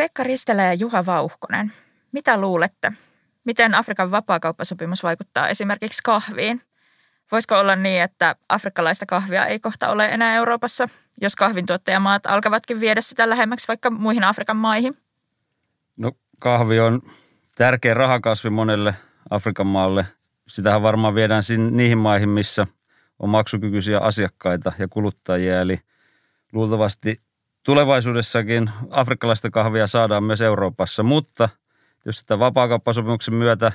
Pekka 0.00 0.22
Ristelä 0.22 0.62
ja 0.62 0.74
Juha 0.74 1.06
Vauhkonen, 1.06 1.72
mitä 2.12 2.40
luulette? 2.40 2.92
Miten 3.44 3.74
Afrikan 3.74 4.10
vapaakauppasopimus 4.10 5.02
vaikuttaa 5.02 5.48
esimerkiksi 5.48 6.00
kahviin? 6.04 6.60
Voisiko 7.32 7.58
olla 7.58 7.76
niin, 7.76 8.02
että 8.02 8.36
afrikkalaista 8.48 9.06
kahvia 9.06 9.46
ei 9.46 9.60
kohta 9.60 9.88
ole 9.88 10.06
enää 10.06 10.34
Euroopassa, 10.34 10.88
jos 11.20 11.36
kahvintuottajamaat 11.36 12.26
alkavatkin 12.26 12.80
viedä 12.80 13.00
sitä 13.00 13.28
lähemmäksi 13.28 13.68
vaikka 13.68 13.90
muihin 13.90 14.24
Afrikan 14.24 14.56
maihin? 14.56 14.96
No 15.96 16.12
kahvi 16.38 16.80
on 16.80 17.02
tärkeä 17.54 17.94
rahakasvi 17.94 18.50
monelle 18.50 18.94
Afrikan 19.30 19.66
maalle. 19.66 20.06
Sitähän 20.48 20.82
varmaan 20.82 21.14
viedään 21.14 21.42
niihin 21.70 21.98
maihin, 21.98 22.28
missä 22.28 22.66
on 23.18 23.28
maksukykyisiä 23.28 23.98
asiakkaita 23.98 24.72
ja 24.78 24.88
kuluttajia. 24.88 25.60
Eli 25.60 25.80
luultavasti 26.52 27.22
tulevaisuudessakin 27.64 28.70
afrikkalaista 28.90 29.50
kahvia 29.50 29.86
saadaan 29.86 30.24
myös 30.24 30.42
Euroopassa, 30.42 31.02
mutta 31.02 31.48
jos 32.04 32.18
sitä 32.18 32.38
vapaakauppasopimuksen 32.38 33.34
myötä 33.34 33.72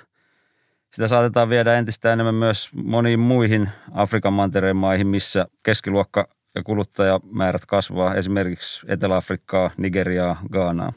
sitä 0.95 1.07
saatetaan 1.07 1.49
viedä 1.49 1.77
entistä 1.77 2.13
enemmän 2.13 2.35
myös 2.35 2.69
moniin 2.73 3.19
muihin 3.19 3.69
Afrikan 3.91 4.33
mantereen 4.33 4.75
maihin, 4.75 5.07
missä 5.07 5.45
keskiluokka 5.65 6.27
ja 6.55 6.63
kuluttajamäärät 6.63 7.65
kasvaa, 7.65 8.15
esimerkiksi 8.15 8.85
Etelä-Afrikkaa, 8.89 9.71
Nigeriaa, 9.77 10.41
Ghanaa. 10.51 10.93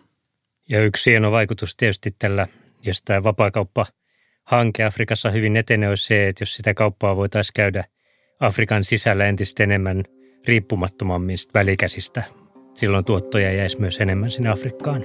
Ja 0.68 0.84
yksi 0.84 1.10
hieno 1.10 1.32
vaikutus 1.32 1.76
tietysti 1.76 2.14
tällä, 2.18 2.46
jos 2.84 3.02
tämä 3.02 3.22
vapaakauppa-hanke 3.22 4.84
Afrikassa 4.84 5.30
hyvin 5.30 5.56
etenee, 5.56 5.88
olisi 5.88 6.06
se, 6.06 6.28
että 6.28 6.42
jos 6.42 6.54
sitä 6.54 6.74
kauppaa 6.74 7.16
voitaisiin 7.16 7.54
käydä 7.54 7.84
Afrikan 8.40 8.84
sisällä 8.84 9.26
entistä 9.26 9.62
enemmän 9.62 10.04
riippumattomammin 10.48 11.38
välikäsistä 11.54 12.22
silloin 12.78 13.04
tuottoja 13.04 13.52
jäisi 13.52 13.80
myös 13.80 14.00
enemmän 14.00 14.30
sinne 14.30 14.50
Afrikkaan. 14.50 15.04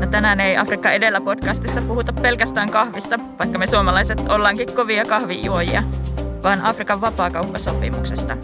No 0.00 0.06
tänään 0.10 0.40
ei 0.40 0.56
Afrikka 0.56 0.90
edellä 0.90 1.20
podcastissa 1.20 1.82
puhuta 1.82 2.12
pelkästään 2.12 2.70
kahvista, 2.70 3.18
vaikka 3.38 3.58
me 3.58 3.66
suomalaiset 3.66 4.20
ollaankin 4.28 4.72
kovia 4.74 5.04
kahvijuojia, 5.04 5.82
vaan 6.42 6.62
Afrikan 6.62 7.00
vapaakauppasopimuksesta. 7.00 8.36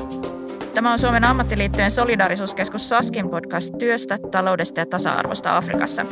Tämä 0.75 0.93
on 0.93 0.99
Suomen 0.99 1.25
ammattiliittojen 1.25 1.91
solidarisuuskeskus 1.91 2.89
Saskin 2.89 3.31
podcast 3.31 3.79
työstä, 3.79 4.19
taloudesta 4.31 4.81
ja 4.81 4.87
tasa-arvosta 4.87 5.57
Afrikassa. 5.57 6.07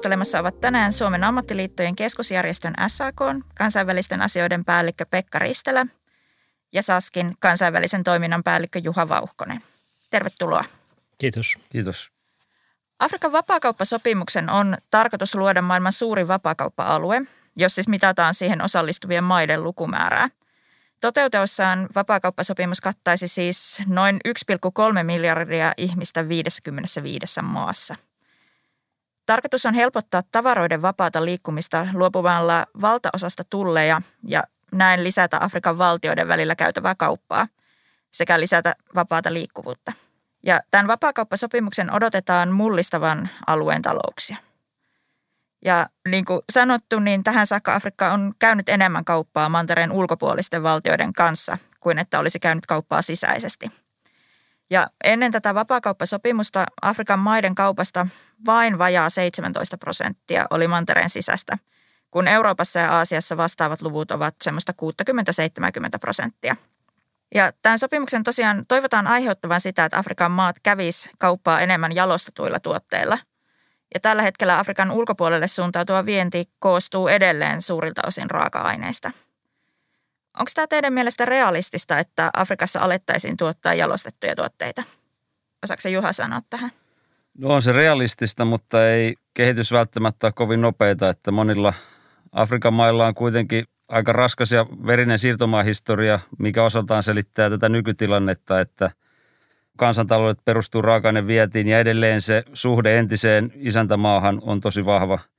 Keskustelemassa 0.00 0.40
ovat 0.40 0.60
tänään 0.60 0.92
Suomen 0.92 1.24
ammattiliittojen 1.24 1.96
keskusjärjestön 1.96 2.74
SAK, 2.86 3.20
kansainvälisten 3.54 4.22
asioiden 4.22 4.64
päällikkö 4.64 5.06
Pekka 5.10 5.38
Ristelä 5.38 5.86
ja 6.72 6.82
Saskin 6.82 7.34
kansainvälisen 7.38 8.04
toiminnan 8.04 8.42
päällikkö 8.42 8.80
Juha 8.84 9.08
Vauhkonen. 9.08 9.60
Tervetuloa. 10.10 10.64
Kiitos. 11.18 11.54
Kiitos. 11.68 12.10
Afrikan 12.98 13.32
vapaakauppasopimuksen 13.32 14.50
on 14.50 14.76
tarkoitus 14.90 15.34
luoda 15.34 15.62
maailman 15.62 15.92
suurin 15.92 16.28
vapaakauppa-alue, 16.28 17.22
jos 17.56 17.74
siis 17.74 17.88
mitataan 17.88 18.34
siihen 18.34 18.62
osallistuvien 18.62 19.24
maiden 19.24 19.64
lukumäärää. 19.64 20.28
Toteutuessaan 21.00 21.88
vapaakauppasopimus 21.94 22.80
kattaisi 22.80 23.28
siis 23.28 23.82
noin 23.86 24.18
1,3 24.28 25.02
miljardia 25.02 25.72
ihmistä 25.76 26.28
55 26.28 27.42
maassa– 27.42 27.96
Tarkoitus 29.30 29.66
on 29.66 29.74
helpottaa 29.74 30.22
tavaroiden 30.32 30.82
vapaata 30.82 31.24
liikkumista 31.24 31.86
luopumalla 31.92 32.66
valtaosasta 32.80 33.44
tulleja 33.50 34.02
ja 34.26 34.44
näin 34.72 35.04
lisätä 35.04 35.38
Afrikan 35.40 35.78
valtioiden 35.78 36.28
välillä 36.28 36.56
käytävää 36.56 36.94
kauppaa 36.94 37.48
sekä 38.12 38.40
lisätä 38.40 38.74
vapaata 38.94 39.32
liikkuvuutta. 39.32 39.92
Ja 40.42 40.60
tämän 40.70 40.86
vapaakauppasopimuksen 40.86 41.92
odotetaan 41.92 42.52
mullistavan 42.52 43.28
alueen 43.46 43.82
talouksia. 43.82 44.36
Ja 45.64 45.88
niin 46.08 46.24
kuin 46.24 46.40
sanottu, 46.52 46.98
niin 46.98 47.24
tähän 47.24 47.46
saakka 47.46 47.74
Afrikka 47.74 48.12
on 48.12 48.34
käynyt 48.38 48.68
enemmän 48.68 49.04
kauppaa 49.04 49.48
mantereen 49.48 49.92
ulkopuolisten 49.92 50.62
valtioiden 50.62 51.12
kanssa 51.12 51.58
kuin 51.80 51.98
että 51.98 52.18
olisi 52.18 52.40
käynyt 52.40 52.66
kauppaa 52.66 53.02
sisäisesti– 53.02 53.70
ja 54.70 54.86
ennen 55.04 55.32
tätä 55.32 55.54
vapaakauppasopimusta 55.54 56.66
Afrikan 56.82 57.18
maiden 57.18 57.54
kaupasta 57.54 58.06
vain 58.46 58.78
vajaa 58.78 59.10
17 59.10 59.78
prosenttia 59.78 60.46
oli 60.50 60.68
mantereen 60.68 61.10
sisäistä, 61.10 61.58
kun 62.10 62.28
Euroopassa 62.28 62.80
ja 62.80 62.92
Aasiassa 62.96 63.36
vastaavat 63.36 63.82
luvut 63.82 64.10
ovat 64.10 64.34
semmoista 64.42 64.72
60-70 64.82 65.98
prosenttia. 66.00 66.56
Ja 67.34 67.52
tämän 67.62 67.78
sopimuksen 67.78 68.22
tosiaan 68.22 68.66
toivotaan 68.68 69.06
aiheuttavan 69.06 69.60
sitä, 69.60 69.84
että 69.84 69.98
Afrikan 69.98 70.30
maat 70.30 70.56
kävis 70.62 71.08
kauppaa 71.18 71.60
enemmän 71.60 71.94
jalostetuilla 71.94 72.60
tuotteilla. 72.60 73.18
Ja 73.94 74.00
tällä 74.00 74.22
hetkellä 74.22 74.58
Afrikan 74.58 74.90
ulkopuolelle 74.90 75.48
suuntautuva 75.48 76.06
vienti 76.06 76.44
koostuu 76.58 77.08
edelleen 77.08 77.62
suurilta 77.62 78.02
osin 78.06 78.30
raaka-aineista– 78.30 79.10
Onko 80.38 80.50
tämä 80.54 80.66
teidän 80.66 80.92
mielestä 80.92 81.24
realistista, 81.24 81.98
että 81.98 82.30
Afrikassa 82.36 82.80
alettaisiin 82.80 83.36
tuottaa 83.36 83.74
jalostettuja 83.74 84.36
tuotteita? 84.36 84.82
Osaako 85.64 85.88
Juha 85.88 86.12
sanoa 86.12 86.40
tähän? 86.50 86.70
No 87.38 87.48
on 87.48 87.62
se 87.62 87.72
realistista, 87.72 88.44
mutta 88.44 88.88
ei 88.88 89.14
kehitys 89.34 89.72
välttämättä 89.72 90.26
ole 90.26 90.32
kovin 90.32 90.60
nopeita, 90.60 91.08
että 91.08 91.30
monilla 91.30 91.72
Afrikan 92.32 92.74
mailla 92.74 93.06
on 93.06 93.14
kuitenkin 93.14 93.64
aika 93.88 94.12
raskas 94.12 94.52
ja 94.52 94.66
verinen 94.86 95.18
siirtomaahistoria, 95.18 96.20
mikä 96.38 96.64
osaltaan 96.64 97.02
selittää 97.02 97.50
tätä 97.50 97.68
nykytilannetta, 97.68 98.60
että 98.60 98.90
kansantaloudet 99.76 100.44
perustuu 100.44 100.82
raaka 100.82 101.12
vietiin 101.26 101.68
ja 101.68 101.78
edelleen 101.78 102.22
se 102.22 102.42
suhde 102.52 102.98
entiseen 102.98 103.52
isäntämaahan 103.56 104.38
on 104.42 104.60
tosi 104.60 104.84
vahva– 104.84 105.18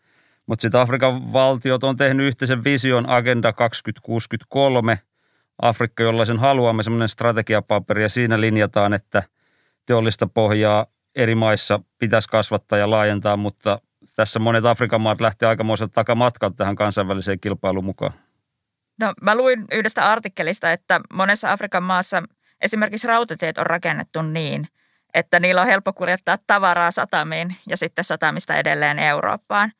mutta 0.51 0.61
sitten 0.61 0.81
Afrikan 0.81 1.33
valtiot 1.33 1.83
on 1.83 1.97
tehnyt 1.97 2.27
yhteisen 2.27 2.63
vision 2.63 3.09
Agenda 3.09 3.53
2063, 3.53 4.99
Afrikka, 5.61 6.03
jollaisen 6.03 6.39
haluamme, 6.39 6.83
semmoinen 6.83 7.09
strategiapaperi, 7.09 8.01
ja 8.01 8.09
siinä 8.09 8.41
linjataan, 8.41 8.93
että 8.93 9.23
teollista 9.85 10.27
pohjaa 10.27 10.85
eri 11.15 11.35
maissa 11.35 11.79
pitäisi 11.97 12.29
kasvattaa 12.29 12.79
ja 12.79 12.89
laajentaa, 12.89 13.37
mutta 13.37 13.81
tässä 14.15 14.39
monet 14.39 14.65
Afrikan 14.65 15.01
maat 15.01 15.21
lähtee 15.21 15.49
aikamoiselta 15.49 15.93
takamatkalta 15.93 16.55
tähän 16.55 16.75
kansainväliseen 16.75 17.39
kilpailuun 17.39 17.85
mukaan. 17.85 18.13
No 18.99 19.13
mä 19.21 19.35
luin 19.35 19.65
yhdestä 19.71 20.11
artikkelista, 20.11 20.71
että 20.71 21.01
monessa 21.13 21.51
Afrikan 21.51 21.83
maassa 21.83 22.23
esimerkiksi 22.61 23.07
rautatiet 23.07 23.57
on 23.57 23.65
rakennettu 23.65 24.21
niin, 24.21 24.67
että 25.13 25.39
niillä 25.39 25.61
on 25.61 25.67
helppo 25.67 25.93
kuljettaa 25.93 26.37
tavaraa 26.47 26.91
satamiin 26.91 27.55
ja 27.69 27.77
sitten 27.77 28.03
satamista 28.03 28.55
edelleen 28.55 28.99
Eurooppaan 28.99 29.71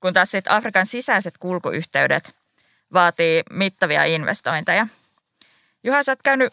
kun 0.00 0.12
taas 0.12 0.30
sitten 0.30 0.52
Afrikan 0.52 0.86
sisäiset 0.86 1.38
kulkuyhteydet 1.38 2.36
vaatii 2.92 3.42
mittavia 3.50 4.04
investointeja. 4.04 4.86
Juha, 5.84 6.02
sä 6.02 6.12
oot 6.12 6.22
käynyt 6.24 6.52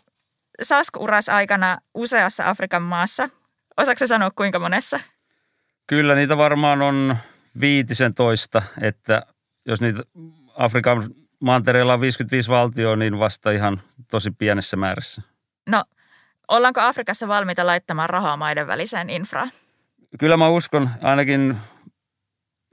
Saskuras 0.61 1.29
aikana 1.29 1.78
useassa 1.94 2.50
Afrikan 2.50 2.81
maassa. 2.81 3.29
Osaatko 3.78 4.07
sanoa 4.07 4.31
kuinka 4.31 4.59
monessa? 4.59 5.00
Kyllä 5.88 6.16
niitä 6.16 6.38
varmaan 6.38 6.81
on 6.81 7.17
viitisen 7.59 8.13
toista, 8.13 8.61
että 8.81 9.25
jos 9.66 9.81
niitä 9.81 10.03
Afrikan 10.57 11.09
mantereella 11.39 11.94
on 11.94 12.01
55 12.01 12.50
valtioa, 12.50 12.95
niin 12.95 13.19
vasta 13.19 13.51
ihan 13.51 13.81
tosi 14.12 14.31
pienessä 14.31 14.77
määrässä. 14.77 15.22
No, 15.69 15.83
ollaanko 16.47 16.81
Afrikassa 16.81 17.27
valmiita 17.27 17.66
laittamaan 17.66 18.09
rahaa 18.09 18.38
maiden 18.38 18.68
väliseen 18.68 19.09
infraan? 19.09 19.51
Kyllä 20.19 20.38
mä 20.38 20.47
uskon, 20.47 20.89
ainakin 21.01 21.57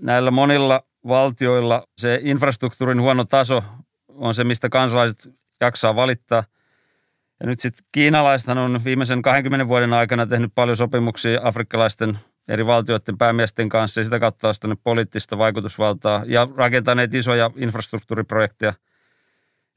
näillä 0.03 0.31
monilla 0.31 0.83
valtioilla 1.09 1.87
se 1.99 2.19
infrastruktuurin 2.23 3.01
huono 3.01 3.25
taso 3.25 3.65
on 4.09 4.35
se, 4.35 4.45
mistä 4.45 4.69
kansalaiset 4.69 5.29
jaksaa 5.61 5.97
valittaa. 5.97 6.45
Ja 7.41 7.47
nyt 7.47 7.61
sitten 7.61 7.87
kiinalaisethan 7.93 8.59
on 8.59 8.81
viimeisen 8.85 9.23
20 9.23 9.69
vuoden 9.69 9.93
aikana 9.93 10.27
tehnyt 10.27 10.53
paljon 10.55 10.77
sopimuksia 10.77 11.41
afrikkalaisten 11.43 12.19
eri 12.49 12.67
valtioiden 12.67 13.19
päämiesten 13.19 13.69
kanssa 13.69 14.01
ja 14.01 14.05
sitä 14.05 14.21
kautta 14.21 14.49
ostanut 14.49 14.81
poliittista 14.85 15.39
vaikutusvaltaa 15.39 16.23
ja 16.27 16.49
rakentaneet 16.57 17.15
isoja 17.15 17.51
infrastruktuuriprojekteja. 17.57 18.73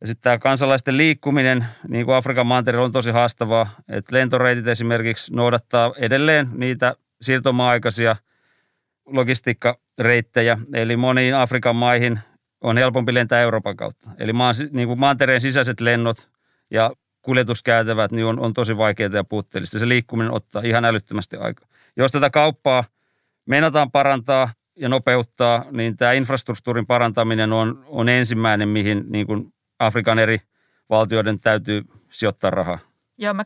Ja 0.01 0.07
sitten 0.07 0.23
tämä 0.23 0.37
kansalaisten 0.37 0.97
liikkuminen, 0.97 1.65
niin 1.87 2.05
kuin 2.05 2.15
Afrikan 2.15 2.47
maantereella 2.47 2.85
on 2.85 2.91
tosi 2.91 3.11
haastavaa, 3.11 3.69
että 3.89 4.15
lentoreitit 4.15 4.67
esimerkiksi 4.67 5.33
noudattaa 5.33 5.93
edelleen 5.97 6.49
niitä 6.53 6.95
siirtomaa-aikaisia 7.21 8.15
logistiikkareittejä, 9.05 10.57
eli 10.73 10.97
moniin 10.97 11.35
Afrikan 11.35 11.75
maihin 11.75 12.19
on 12.61 12.77
helpompi 12.77 13.13
lentää 13.13 13.41
Euroopan 13.41 13.77
kautta. 13.77 14.11
Eli 14.19 14.33
maan, 14.33 14.55
niin 14.71 14.87
kuin 14.87 14.99
maantereen 14.99 15.41
sisäiset 15.41 15.81
lennot 15.81 16.29
ja 16.71 16.91
kuljetuskäytävät, 17.21 18.11
niin 18.11 18.25
on, 18.25 18.39
on 18.39 18.53
tosi 18.53 18.77
vaikeaa 18.77 19.09
ja 19.13 19.23
puutteellista. 19.23 19.79
Se 19.79 19.87
liikkuminen 19.87 20.31
ottaa 20.31 20.61
ihan 20.65 20.85
älyttömästi 20.85 21.37
aikaa. 21.37 21.67
Jos 21.97 22.11
tätä 22.11 22.29
kauppaa 22.29 22.83
meinataan 23.45 23.91
parantaa 23.91 24.49
ja 24.75 24.89
nopeuttaa, 24.89 25.65
niin 25.71 25.97
tämä 25.97 26.11
infrastruktuurin 26.11 26.85
parantaminen 26.85 27.53
on, 27.53 27.83
on 27.87 28.09
ensimmäinen, 28.09 28.69
mihin 28.69 29.05
niin 29.09 29.27
kuin 29.27 29.53
Afrikan 29.79 30.19
eri 30.19 30.41
valtioiden 30.89 31.39
täytyy 31.39 31.83
sijoittaa 32.11 32.49
rahaa. 32.49 32.79
Joo, 33.17 33.33
mä 33.33 33.45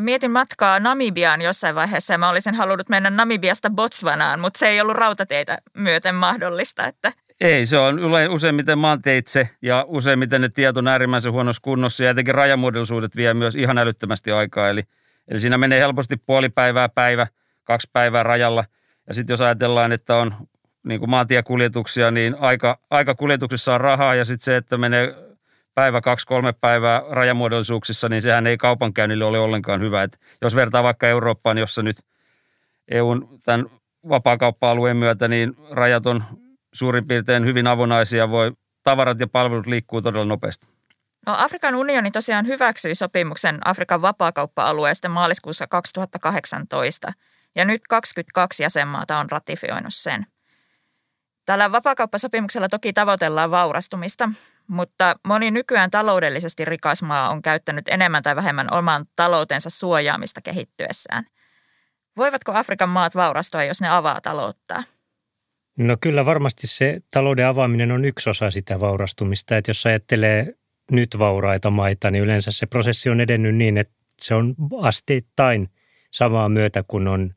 mietin 0.00 0.30
matkaa 0.30 0.80
Namibiaan 0.80 1.42
jossain 1.42 1.74
vaiheessa 1.74 2.14
ja 2.14 2.18
mä 2.18 2.28
olisin 2.28 2.54
halunnut 2.54 2.88
mennä 2.88 3.10
Namibiasta 3.10 3.70
Botswanaan, 3.70 4.40
mutta 4.40 4.58
se 4.58 4.68
ei 4.68 4.80
ollut 4.80 4.96
rautateitä 4.96 5.58
myöten 5.74 6.14
mahdollista. 6.14 6.86
Että... 6.86 7.12
Ei, 7.40 7.66
se 7.66 7.78
on 7.78 8.00
useimmiten 8.30 8.78
maanteitse 8.78 9.48
ja 9.62 9.84
useimmiten 9.88 10.40
ne 10.40 10.48
tiet 10.48 10.76
on 10.76 10.88
äärimmäisen 10.88 11.32
huonossa 11.32 11.62
kunnossa 11.62 12.04
ja 12.04 12.10
etenkin 12.10 12.34
rajamuodollisuudet 12.34 13.16
vie 13.16 13.34
myös 13.34 13.54
ihan 13.54 13.78
älyttömästi 13.78 14.32
aikaa. 14.32 14.68
Eli, 14.68 14.82
eli 15.28 15.40
siinä 15.40 15.58
menee 15.58 15.80
helposti 15.80 16.16
puoli 16.16 16.48
päivää, 16.48 16.88
päivä, 16.88 17.26
kaksi 17.64 17.90
päivää 17.92 18.22
rajalla. 18.22 18.64
Ja 19.08 19.14
sitten 19.14 19.34
jos 19.34 19.40
ajatellaan, 19.40 19.92
että 19.92 20.16
on 20.16 20.34
niin 20.82 21.00
kuin 21.00 21.10
maantiekuljetuksia, 21.10 22.10
niin 22.10 22.36
aika, 22.40 22.78
aika 22.90 23.14
kuljetuksissa 23.14 23.74
on 23.74 23.80
rahaa 23.80 24.14
ja 24.14 24.24
sitten 24.24 24.44
se, 24.44 24.56
että 24.56 24.78
menee 24.78 25.29
päivä, 25.74 26.00
kaksi, 26.00 26.26
kolme 26.26 26.52
päivää 26.52 27.02
rajamuodollisuuksissa, 27.10 28.08
niin 28.08 28.22
sehän 28.22 28.46
ei 28.46 28.56
kaupankäynnille 28.56 29.24
ole 29.24 29.38
ollenkaan 29.38 29.80
hyvä. 29.80 30.02
Et 30.02 30.20
jos 30.42 30.54
vertaa 30.54 30.82
vaikka 30.82 31.08
Eurooppaan, 31.08 31.58
jossa 31.58 31.82
nyt 31.82 31.96
EUn 32.88 33.28
tämän 33.44 33.66
vapaakauppa-alueen 34.08 34.96
myötä, 34.96 35.28
niin 35.28 35.56
rajat 35.70 36.06
on 36.06 36.24
suurin 36.74 37.06
piirtein 37.06 37.44
hyvin 37.44 37.66
avonaisia, 37.66 38.30
voi 38.30 38.52
tavarat 38.82 39.20
ja 39.20 39.26
palvelut 39.26 39.66
liikkuu 39.66 40.02
todella 40.02 40.24
nopeasti. 40.24 40.66
No, 41.26 41.34
Afrikan 41.38 41.74
unioni 41.74 42.10
tosiaan 42.10 42.46
hyväksyi 42.46 42.94
sopimuksen 42.94 43.58
Afrikan 43.64 44.02
vapaakauppa-alueesta 44.02 45.08
maaliskuussa 45.08 45.66
2018, 45.66 47.12
ja 47.56 47.64
nyt 47.64 47.82
22 47.88 48.62
jäsenmaata 48.62 49.18
on 49.18 49.30
ratifioinut 49.30 49.94
sen– 49.94 50.26
Tällä 51.50 51.72
vapaakauppasopimuksella 51.72 52.68
toki 52.68 52.92
tavoitellaan 52.92 53.50
vaurastumista, 53.50 54.28
mutta 54.70 55.14
moni 55.26 55.50
nykyään 55.50 55.90
taloudellisesti 55.90 56.64
rikas 56.64 57.02
maa 57.02 57.30
on 57.30 57.42
käyttänyt 57.42 57.88
enemmän 57.88 58.22
tai 58.22 58.36
vähemmän 58.36 58.74
oman 58.74 59.06
taloutensa 59.16 59.70
suojaamista 59.70 60.40
kehittyessään. 60.40 61.26
Voivatko 62.16 62.52
Afrikan 62.52 62.88
maat 62.88 63.14
vaurastua, 63.14 63.64
jos 63.64 63.80
ne 63.80 63.88
avaa 63.88 64.20
taloutta? 64.20 64.82
No 65.78 65.96
kyllä 66.00 66.26
varmasti 66.26 66.66
se 66.66 67.00
talouden 67.10 67.46
avaaminen 67.46 67.92
on 67.92 68.04
yksi 68.04 68.30
osa 68.30 68.50
sitä 68.50 68.80
vaurastumista. 68.80 69.56
Että 69.56 69.70
jos 69.70 69.86
ajattelee 69.86 70.54
nyt 70.90 71.18
vauraita 71.18 71.70
maita, 71.70 72.10
niin 72.10 72.24
yleensä 72.24 72.52
se 72.52 72.66
prosessi 72.66 73.10
on 73.10 73.20
edennyt 73.20 73.56
niin, 73.56 73.78
että 73.78 73.94
se 74.20 74.34
on 74.34 74.54
asteittain 74.82 75.68
samaa 76.10 76.48
myötä, 76.48 76.82
kun 76.88 77.08
on 77.08 77.34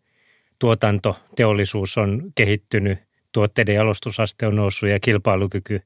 tuotanto, 0.60 1.20
teollisuus 1.36 1.98
on 1.98 2.32
kehittynyt– 2.36 3.00
tuotteiden 3.34 3.76
jalostusaste 3.76 4.48
on 4.48 4.56
noussut 4.56 4.90
ja 4.90 5.00
kilpailukyky 5.00 5.82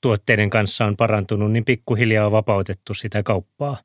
tuotteiden 0.00 0.50
kanssa 0.50 0.84
on 0.84 0.96
parantunut, 0.96 1.52
niin 1.52 1.64
pikkuhiljaa 1.64 2.26
on 2.26 2.32
vapautettu 2.32 2.94
sitä 2.94 3.22
kauppaa. 3.22 3.76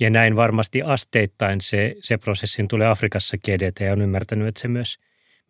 Ja 0.00 0.10
näin 0.10 0.36
varmasti 0.36 0.82
asteittain 0.82 1.60
se, 1.60 1.94
se 2.02 2.18
prosessin 2.18 2.68
tulee 2.68 2.88
Afrikassakin 2.88 3.54
edetä 3.54 3.84
ja 3.84 3.92
on 3.92 4.02
ymmärtänyt, 4.02 4.48
että 4.48 4.60
se 4.60 4.68
myös, 4.68 4.98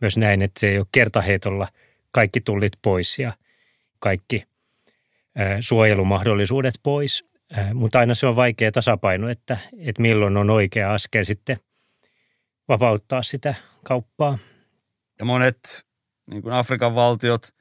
myös 0.00 0.17
näin, 0.17 0.43
että 0.43 0.61
se 0.61 0.69
ei 0.69 0.79
ole 0.79 0.87
kertaheitolla 0.93 1.69
kaikki 2.11 2.41
tullit 2.41 2.73
pois 2.82 3.19
ja 3.19 3.32
kaikki 3.99 4.44
ää, 5.37 5.56
suojelumahdollisuudet 5.61 6.75
pois. 6.82 7.25
Ää, 7.52 7.75
mutta 7.75 7.99
aina 7.99 8.14
se 8.14 8.26
on 8.26 8.37
vaikea 8.37 8.73
tasapaino, 8.73 9.29
että, 9.29 9.58
että 9.79 10.02
milloin 10.02 10.37
on 10.37 10.50
oikea 10.50 10.94
askel 10.94 11.25
sitten 11.25 11.56
vapauttaa 12.69 13.23
sitä 13.23 13.55
kauppaa. 13.85 14.38
Ja 15.19 15.25
monet 15.25 15.87
niin 16.31 16.43
kuin 16.43 16.55
Afrikan 16.55 16.94
valtiot, 16.94 17.55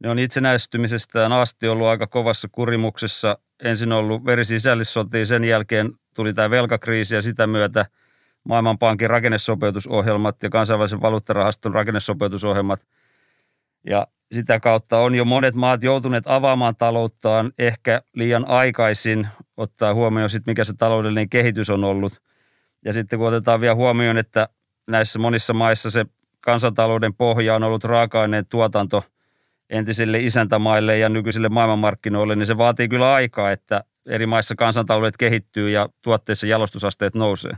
ne 0.00 0.10
on 0.10 0.18
itsenäistymisestään 0.18 1.32
asti 1.32 1.68
ollut 1.68 1.86
aika 1.86 2.06
kovassa 2.06 2.48
kurimuksessa. 2.52 3.38
Ensin 3.62 3.92
ollut 3.92 4.24
verisisällissotia, 4.24 5.26
sen 5.26 5.44
jälkeen 5.44 5.92
tuli 6.14 6.34
tämä 6.34 6.50
velkakriisi 6.50 7.14
ja 7.14 7.22
sitä 7.22 7.46
myötä 7.46 7.86
Maailmanpankin 8.44 9.10
rakennesopeutusohjelmat 9.10 10.42
ja 10.42 10.50
kansainvälisen 10.50 11.00
valuuttarahaston 11.00 11.74
rakennesopeutusohjelmat. 11.74 12.86
Ja 13.86 14.06
sitä 14.32 14.60
kautta 14.60 14.98
on 14.98 15.14
jo 15.14 15.24
monet 15.24 15.54
maat 15.54 15.82
joutuneet 15.82 16.24
avaamaan 16.26 16.76
talouttaan 16.76 17.52
ehkä 17.58 18.02
liian 18.14 18.48
aikaisin, 18.48 19.28
ottaa 19.56 19.94
huomioon 19.94 20.30
sitten, 20.30 20.52
mikä 20.52 20.64
se 20.64 20.74
taloudellinen 20.74 21.28
kehitys 21.28 21.70
on 21.70 21.84
ollut. 21.84 22.22
Ja 22.84 22.92
sitten 22.92 23.18
kun 23.18 23.28
otetaan 23.28 23.60
vielä 23.60 23.74
huomioon, 23.74 24.18
että 24.18 24.48
näissä 24.86 25.18
monissa 25.18 25.52
maissa 25.52 25.90
se 25.90 26.06
kansantalouden 26.40 27.14
pohja 27.14 27.54
on 27.54 27.62
ollut 27.62 27.84
raaka-aineen 27.84 28.46
tuotanto 28.46 29.04
entisille 29.70 30.18
isäntämaille 30.18 30.98
ja 30.98 31.08
nykyisille 31.08 31.48
maailmanmarkkinoille, 31.48 32.36
niin 32.36 32.46
se 32.46 32.58
vaatii 32.58 32.88
kyllä 32.88 33.14
aikaa, 33.14 33.50
että 33.50 33.84
eri 34.06 34.26
maissa 34.26 34.54
kansantaloudet 34.54 35.16
kehittyy 35.16 35.70
ja 35.70 35.88
tuotteissa 36.02 36.46
jalostusasteet 36.46 37.14
nousee. 37.14 37.52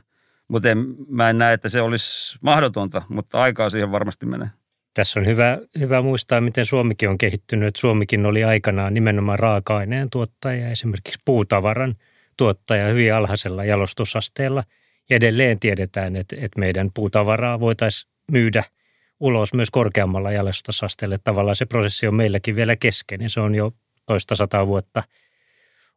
Mutta 0.48 0.68
mä 1.08 1.30
en 1.30 1.38
näe, 1.38 1.54
että 1.54 1.68
se 1.68 1.80
olisi 1.80 2.38
mahdotonta, 2.42 3.02
mutta 3.08 3.42
aikaa 3.42 3.70
siihen 3.70 3.92
varmasti 3.92 4.26
menee. 4.26 4.48
Tässä 4.94 5.20
on 5.20 5.26
hyvä, 5.26 5.58
hyvä 5.78 6.02
muistaa, 6.02 6.40
miten 6.40 6.66
Suomikin 6.66 7.08
on 7.08 7.18
kehittynyt. 7.18 7.76
Suomikin 7.76 8.26
oli 8.26 8.44
aikanaan 8.44 8.94
nimenomaan 8.94 9.38
raaka-aineen 9.38 10.10
tuottaja, 10.10 10.70
esimerkiksi 10.70 11.18
puutavaran 11.24 11.94
tuottaja 12.36 12.88
hyvin 12.88 13.14
alhaisella 13.14 13.64
jalostusasteella. 13.64 14.64
Ja 15.10 15.16
edelleen 15.16 15.60
tiedetään, 15.60 16.16
että, 16.16 16.36
että 16.38 16.60
meidän 16.60 16.90
puutavaraa 16.94 17.60
voitaisiin 17.60 18.12
myydä– 18.32 18.64
ulos 19.20 19.54
myös 19.54 19.70
korkeammalla 19.70 20.32
jalostusasteelle. 20.32 21.18
Tavallaan 21.24 21.56
se 21.56 21.66
prosessi 21.66 22.06
on 22.06 22.14
meilläkin 22.14 22.56
vielä 22.56 22.76
kesken 22.76 23.20
ja 23.20 23.28
se 23.28 23.40
on 23.40 23.54
jo 23.54 23.72
toista 24.06 24.34
sataa 24.34 24.66
vuotta 24.66 25.02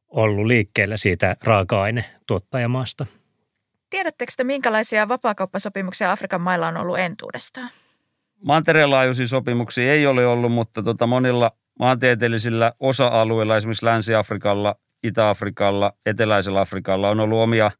ollut 0.07 0.45
liikkeellä 0.45 0.97
siitä 0.97 1.35
raaka-aine 1.43 2.05
tuottajamaasta. 2.27 3.05
Tiedättekö 3.89 4.31
te, 4.37 4.43
minkälaisia 4.43 5.07
vapaakauppasopimuksia 5.07 6.11
Afrikan 6.11 6.41
mailla 6.41 6.67
on 6.67 6.77
ollut 6.77 6.99
entuudestaan? 6.99 7.69
Mantereenlaajuisia 8.45 9.27
sopimuksia 9.27 9.93
ei 9.93 10.07
ole 10.07 10.25
ollut, 10.25 10.51
mutta 10.51 10.83
tota 10.83 11.07
monilla 11.07 11.51
maantieteellisillä 11.79 12.73
osa-alueilla, 12.79 13.57
esimerkiksi 13.57 13.85
Länsi-Afrikalla, 13.85 14.75
Itä-Afrikalla, 15.03 15.93
Eteläisellä 16.05 16.61
Afrikalla 16.61 17.09
on 17.09 17.19
ollut 17.19 17.39
omia 17.39 17.71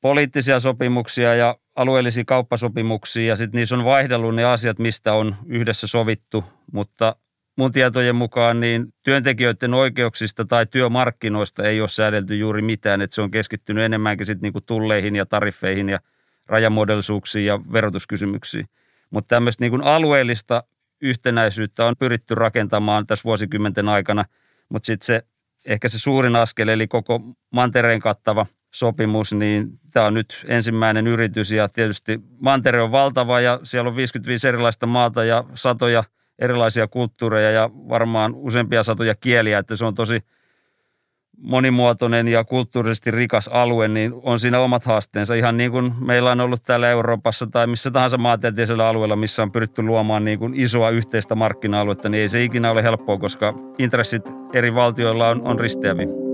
poliittisia 0.00 0.60
sopimuksia 0.60 1.34
ja 1.34 1.56
alueellisia 1.76 2.24
kauppasopimuksia 2.26 3.28
ja 3.28 3.36
sitten 3.36 3.58
niissä 3.58 3.74
on 3.74 3.84
vaihdellut 3.84 4.34
ne 4.34 4.44
asiat, 4.44 4.78
mistä 4.78 5.12
on 5.12 5.36
yhdessä 5.46 5.86
sovittu, 5.86 6.44
mutta 6.72 7.16
mun 7.56 7.72
tietojen 7.72 8.16
mukaan 8.16 8.60
niin 8.60 8.94
työntekijöiden 9.02 9.74
oikeuksista 9.74 10.44
tai 10.44 10.66
työmarkkinoista 10.66 11.62
ei 11.62 11.80
ole 11.80 11.88
säädelty 11.88 12.36
juuri 12.36 12.62
mitään, 12.62 13.02
että 13.02 13.14
se 13.14 13.22
on 13.22 13.30
keskittynyt 13.30 13.84
enemmänkin 13.84 14.26
sitten 14.26 14.42
niinku 14.42 14.60
tulleihin 14.60 15.16
ja 15.16 15.26
tariffeihin 15.26 15.88
ja 15.88 15.98
rajamuodollisuuksiin 16.46 17.46
ja 17.46 17.60
verotuskysymyksiin. 17.72 18.66
Mutta 19.10 19.34
tämmöistä 19.34 19.64
niinku 19.64 19.78
alueellista 19.82 20.64
yhtenäisyyttä 21.00 21.86
on 21.86 21.94
pyritty 21.98 22.34
rakentamaan 22.34 23.06
tässä 23.06 23.24
vuosikymmenten 23.24 23.88
aikana, 23.88 24.24
mutta 24.68 24.86
sitten 24.86 25.06
se 25.06 25.22
ehkä 25.66 25.88
se 25.88 25.98
suurin 25.98 26.36
askel, 26.36 26.68
eli 26.68 26.88
koko 26.88 27.20
mantereen 27.50 28.00
kattava– 28.00 28.46
sopimus, 28.74 29.32
niin 29.32 29.78
tämä 29.90 30.06
on 30.06 30.14
nyt 30.14 30.44
ensimmäinen 30.48 31.06
yritys 31.06 31.50
ja 31.50 31.68
tietysti 31.68 32.20
mantere 32.40 32.82
on 32.82 32.92
valtava 32.92 33.40
ja 33.40 33.60
siellä 33.62 33.88
on 33.88 33.96
55 33.96 34.48
erilaista 34.48 34.86
maata 34.86 35.24
ja 35.24 35.44
satoja 35.54 36.04
erilaisia 36.38 36.88
kulttuureja 36.88 37.50
ja 37.50 37.70
varmaan 37.74 38.34
useampia 38.34 38.82
satoja 38.82 39.14
kieliä, 39.14 39.58
että 39.58 39.76
se 39.76 39.84
on 39.84 39.94
tosi 39.94 40.20
monimuotoinen 41.42 42.28
ja 42.28 42.44
kulttuurisesti 42.44 43.10
rikas 43.10 43.48
alue, 43.48 43.88
niin 43.88 44.12
on 44.22 44.38
siinä 44.38 44.60
omat 44.60 44.84
haasteensa. 44.84 45.34
Ihan 45.34 45.56
niin 45.56 45.70
kuin 45.70 45.92
meillä 46.00 46.30
on 46.30 46.40
ollut 46.40 46.62
täällä 46.62 46.90
Euroopassa 46.90 47.46
tai 47.46 47.66
missä 47.66 47.90
tahansa 47.90 48.18
maantieteellisellä 48.18 48.88
alueella, 48.88 49.16
missä 49.16 49.42
on 49.42 49.52
pyritty 49.52 49.82
luomaan 49.82 50.24
niin 50.24 50.38
kuin 50.38 50.54
isoa 50.54 50.90
yhteistä 50.90 51.34
markkina-aluetta, 51.34 52.08
niin 52.08 52.20
ei 52.20 52.28
se 52.28 52.44
ikinä 52.44 52.70
ole 52.70 52.82
helppoa, 52.82 53.18
koska 53.18 53.54
intressit 53.78 54.22
eri 54.52 54.74
valtioilla 54.74 55.28
on, 55.28 55.42
on 55.42 55.60
risteäviä. 55.60 56.31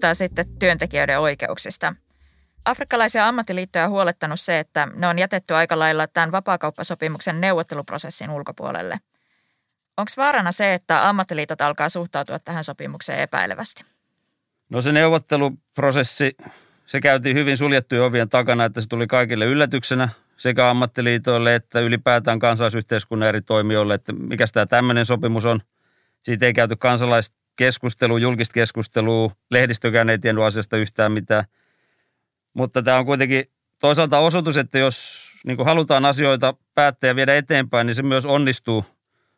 Puhutaan 0.00 0.16
sitten 0.16 0.58
työntekijöiden 0.58 1.20
oikeuksista. 1.20 1.94
Afrikkalaisia 2.64 3.28
ammattiliittoja 3.28 3.84
on 3.84 3.90
huolettanut 3.90 4.40
se, 4.40 4.58
että 4.58 4.88
ne 4.94 5.06
on 5.06 5.18
jätetty 5.18 5.54
aika 5.54 5.78
lailla 5.78 6.06
tämän 6.06 6.32
vapaakauppasopimuksen 6.32 7.40
neuvotteluprosessin 7.40 8.30
ulkopuolelle. 8.30 9.00
Onko 9.96 10.10
vaarana 10.16 10.52
se, 10.52 10.74
että 10.74 11.08
ammattiliitot 11.08 11.60
alkaa 11.60 11.88
suhtautua 11.88 12.38
tähän 12.38 12.64
sopimukseen 12.64 13.18
epäilevästi? 13.18 13.84
No 14.70 14.82
se 14.82 14.92
neuvotteluprosessi, 14.92 16.36
se 16.86 17.00
käytiin 17.00 17.36
hyvin 17.36 17.56
suljettujen 17.56 18.04
ovien 18.04 18.28
takana, 18.28 18.64
että 18.64 18.80
se 18.80 18.88
tuli 18.88 19.06
kaikille 19.06 19.46
yllätyksenä 19.46 20.08
sekä 20.36 20.70
ammattiliitoille 20.70 21.54
että 21.54 21.80
ylipäätään 21.80 22.38
kansalaisyhteiskunnan 22.38 23.28
eri 23.28 23.42
toimijoille, 23.42 23.94
että 23.94 24.12
mikä 24.12 24.44
tämä 24.52 24.66
tämmöinen 24.66 25.04
sopimus 25.04 25.46
on. 25.46 25.60
Siitä 26.20 26.46
ei 26.46 26.52
käyty 26.52 26.76
kansalaiskeskustelua, 26.76 28.18
julkista 28.18 28.52
keskustelua, 28.52 29.32
lehdistökään 29.50 30.10
ei 30.10 30.18
tiennyt 30.18 30.44
asiasta 30.44 30.76
yhtään 30.76 31.12
mitään. 31.12 31.44
Mutta 32.54 32.82
tämä 32.82 32.98
on 32.98 33.06
kuitenkin 33.06 33.44
toisaalta 33.78 34.18
osoitus, 34.18 34.56
että 34.56 34.78
jos 34.78 35.28
niin 35.46 35.64
halutaan 35.64 36.04
asioita 36.04 36.54
päättää 36.74 37.08
ja 37.08 37.16
viedä 37.16 37.36
eteenpäin, 37.36 37.86
niin 37.86 37.94
se 37.94 38.02
myös 38.02 38.26
onnistuu 38.26 38.84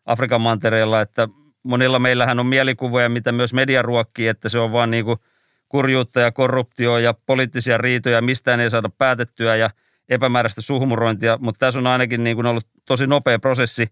Afrikan 0.06 0.40
mantereella, 0.40 1.00
että 1.00 1.28
monilla 1.62 1.98
meillähän 1.98 2.38
on 2.38 2.46
mielikuvia, 2.46 3.08
mitä 3.08 3.32
myös 3.32 3.54
media 3.54 3.82
ruokkii, 3.82 4.28
että 4.28 4.48
se 4.48 4.58
on 4.58 4.72
vaan 4.72 4.90
niin 4.90 5.04
kuin 5.04 5.18
kurjuutta 5.68 6.20
ja 6.20 6.32
korruptio 6.32 6.98
ja 6.98 7.14
poliittisia 7.26 7.78
riitoja, 7.78 8.22
mistään 8.22 8.60
ei 8.60 8.70
saada 8.70 8.88
päätettyä 8.88 9.56
ja 9.56 9.70
epämääräistä 10.08 10.60
suhmurointia, 10.60 11.38
mutta 11.40 11.58
tässä 11.58 11.80
on 11.80 11.86
ainakin 11.86 12.24
niin 12.24 12.36
kuin 12.36 12.46
ollut 12.46 12.66
tosi 12.84 13.06
nopea 13.06 13.38
prosessi, 13.38 13.86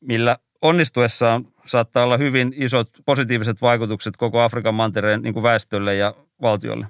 millä 0.00 0.38
onnistuessaan 0.62 1.46
saattaa 1.66 2.04
olla 2.04 2.16
hyvin 2.16 2.52
isot 2.56 2.90
positiiviset 3.04 3.62
vaikutukset 3.62 4.16
koko 4.16 4.40
Afrikan 4.40 4.74
mantereen 4.74 5.22
niin 5.22 5.34
kuin 5.34 5.42
väestölle 5.42 5.94
ja 5.94 6.14
valtiolle. 6.42 6.86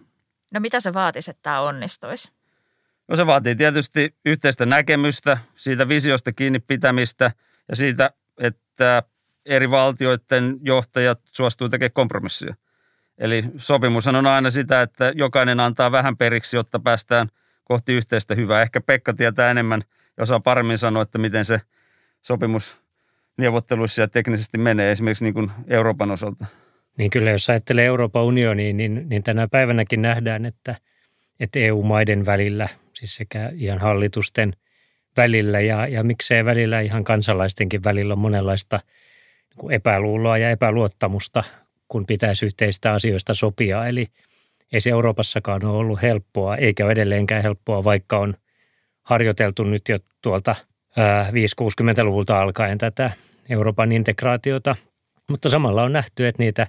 No 0.54 0.60
mitä 0.60 0.80
se 0.80 0.94
vaatisi, 0.94 1.30
että 1.30 1.42
tämä 1.42 1.60
onnistuisi? 1.60 2.30
No 3.08 3.16
se 3.16 3.26
vaatii 3.26 3.56
tietysti 3.56 4.14
yhteistä 4.24 4.66
näkemystä, 4.66 5.38
siitä 5.56 5.88
visiosta 5.88 6.32
kiinni 6.32 6.58
pitämistä 6.58 7.30
ja 7.68 7.76
siitä, 7.76 8.10
että 8.38 9.02
eri 9.46 9.70
valtioiden 9.70 10.56
johtajat 10.62 11.20
suostuu 11.32 11.68
tekemään 11.68 11.92
kompromissia. 11.92 12.54
Eli 13.18 13.44
sopimushan 13.56 14.16
on 14.16 14.26
aina 14.26 14.50
sitä, 14.50 14.82
että 14.82 15.12
jokainen 15.14 15.60
antaa 15.60 15.92
vähän 15.92 16.16
periksi, 16.16 16.56
jotta 16.56 16.78
päästään 16.78 17.28
kohti 17.64 17.92
yhteistä 17.92 18.34
hyvää. 18.34 18.62
Ehkä 18.62 18.80
Pekka 18.80 19.14
tietää 19.14 19.50
enemmän 19.50 19.82
ja 20.16 20.22
osaa 20.22 20.40
paremmin 20.40 20.78
sanoa, 20.78 21.02
että 21.02 21.18
miten 21.18 21.44
se 21.44 21.60
sopimus 22.22 22.80
neuvotteluissa 23.36 24.02
ja 24.02 24.08
teknisesti 24.08 24.58
menee 24.58 24.90
esimerkiksi 24.90 25.24
niin 25.24 25.34
kuin 25.34 25.50
Euroopan 25.68 26.10
osalta. 26.10 26.46
Niin 26.98 27.10
kyllä, 27.10 27.30
jos 27.30 27.50
ajattelee 27.50 27.86
Euroopan 27.86 28.22
unionia, 28.22 28.72
niin, 28.72 29.08
niin 29.08 29.22
tänä 29.22 29.48
päivänäkin 29.48 30.02
nähdään, 30.02 30.46
että, 30.46 30.76
että 31.40 31.58
EU-maiden 31.58 32.26
välillä, 32.26 32.68
siis 32.92 33.16
sekä 33.16 33.52
ihan 33.54 33.78
hallitusten 33.78 34.52
välillä 35.16 35.60
ja, 35.60 35.86
ja 35.86 36.04
miksei 36.04 36.44
välillä 36.44 36.80
ihan 36.80 37.04
kansalaistenkin 37.04 37.84
välillä 37.84 38.12
on 38.12 38.18
monenlaista 38.18 38.80
epäluuloa 39.70 40.38
ja 40.38 40.50
epäluottamusta, 40.50 41.44
kun 41.88 42.06
pitäisi 42.06 42.46
yhteistä 42.46 42.92
asioista 42.92 43.34
sopia. 43.34 43.86
Eli 43.86 44.06
ei 44.72 44.80
se 44.80 44.90
Euroopassakaan 44.90 45.64
ole 45.64 45.78
ollut 45.78 46.02
helppoa, 46.02 46.56
eikä 46.56 46.84
ole 46.84 46.92
edelleenkään 46.92 47.42
helppoa, 47.42 47.84
vaikka 47.84 48.18
on 48.18 48.34
harjoiteltu 49.02 49.64
nyt 49.64 49.88
jo 49.88 49.98
tuolta 50.22 50.54
5-60-luvulta 51.62 52.40
alkaen 52.40 52.78
tätä 52.78 53.10
Euroopan 53.48 53.92
integraatiota. 53.92 54.76
Mutta 55.30 55.48
samalla 55.48 55.82
on 55.82 55.92
nähty, 55.92 56.26
että 56.26 56.42
niitä 56.42 56.66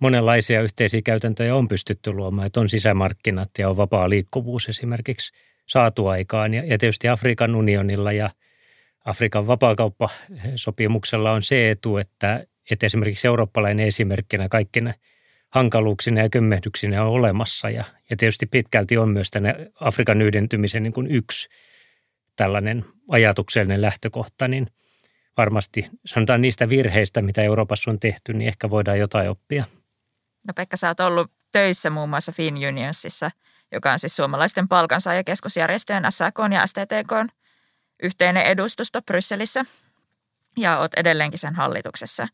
monenlaisia 0.00 0.62
yhteisiä 0.62 1.00
käytäntöjä 1.04 1.56
on 1.56 1.68
pystytty 1.68 2.12
luomaan, 2.12 2.46
että 2.46 2.60
on 2.60 2.68
sisämarkkinat 2.68 3.50
ja 3.58 3.68
on 3.68 3.76
vapaa 3.76 4.08
liikkuvuus 4.08 4.68
esimerkiksi 4.68 5.32
saatu 5.68 6.06
aikaan. 6.06 6.54
Ja, 6.54 6.62
tietysti 6.62 7.08
Afrikan 7.08 7.54
unionilla 7.54 8.12
ja 8.12 8.30
Afrikan 9.04 9.46
vapaakauppasopimuksella 9.46 11.32
on 11.32 11.42
se 11.42 11.70
etu, 11.70 11.96
että, 11.96 12.46
että 12.70 12.86
esimerkiksi 12.86 13.26
eurooppalainen 13.26 13.86
esimerkkinä 13.86 14.48
kaikkina 14.48 14.94
hankaluuksina 15.50 16.20
ja 16.20 16.28
kömmehdyksinä 16.28 17.04
on 17.04 17.08
olemassa. 17.08 17.70
Ja, 17.70 17.84
ja 18.10 18.16
tietysti 18.16 18.46
pitkälti 18.46 18.96
on 18.96 19.08
myös 19.08 19.30
tänne 19.30 19.70
Afrikan 19.80 20.22
yhdentymisen 20.22 20.82
niin 20.82 20.92
kuin 20.92 21.06
yksi 21.06 21.48
tällainen 22.36 22.84
ajatuksellinen 23.08 23.82
lähtökohta, 23.82 24.48
niin 24.48 24.66
varmasti 25.36 25.90
sanotaan 26.06 26.42
niistä 26.42 26.68
virheistä, 26.68 27.22
mitä 27.22 27.42
Euroopassa 27.42 27.90
on 27.90 28.00
tehty, 28.00 28.32
niin 28.32 28.48
ehkä 28.48 28.70
voidaan 28.70 28.98
jotain 28.98 29.30
oppia. 29.30 29.64
No 30.48 30.54
Pekka, 30.56 30.76
sä 30.76 30.88
oot 30.88 31.00
ollut 31.00 31.30
töissä 31.52 31.90
muun 31.90 32.08
muassa 32.08 32.32
FinUnionsissa, 32.32 33.30
joka 33.72 33.92
on 33.92 33.98
siis 33.98 34.16
suomalaisten 34.16 34.68
palkansaajakeskusjärjestöjen 34.68 36.04
SAK 36.08 36.38
ja 36.52 36.66
STTK 36.66 37.32
yhteinen 38.02 38.42
edustusto 38.42 39.02
Brysselissä 39.02 39.64
ja 40.56 40.78
oot 40.78 40.94
edelleenkin 40.94 41.38
sen 41.38 41.54
hallituksessa. 41.54 42.28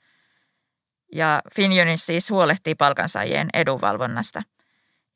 Ja 1.12 1.42
FinUnions 1.54 2.06
siis 2.06 2.30
huolehtii 2.30 2.74
palkansaajien 2.74 3.48
edunvalvonnasta. 3.54 4.42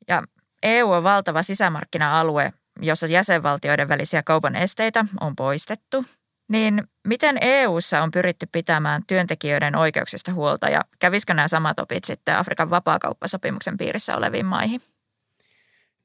Ja 0.07 0.23
EU 0.63 0.91
on 0.91 1.03
valtava 1.03 1.43
sisämarkkina-alue, 1.43 2.53
jossa 2.81 3.07
jäsenvaltioiden 3.07 3.89
välisiä 3.89 4.23
kaupan 4.23 4.55
esteitä 4.55 5.05
on 5.21 5.35
poistettu. 5.35 6.05
Niin 6.47 6.83
miten 7.07 7.37
EU:ssa 7.41 8.01
on 8.03 8.11
pyritty 8.11 8.45
pitämään 8.51 9.01
työntekijöiden 9.07 9.75
oikeuksista 9.75 10.33
huolta 10.33 10.69
ja 10.69 10.81
kävisikö 10.99 11.33
nämä 11.33 11.47
samat 11.47 11.79
opit 11.79 12.03
sitten 12.03 12.37
Afrikan 12.37 12.69
vapaakauppasopimuksen 12.69 13.77
piirissä 13.77 14.17
oleviin 14.17 14.45
maihin? 14.45 14.81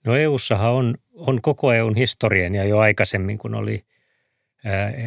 No 0.05 0.17
EU:ssahan 0.17 0.71
on, 0.71 0.95
on 1.15 1.43
koko 1.43 1.73
EUn 1.73 1.97
historian 1.97 2.55
ja 2.55 2.65
jo 2.65 2.79
aikaisemmin, 2.79 3.39
kun 3.39 3.55
oli 3.55 3.85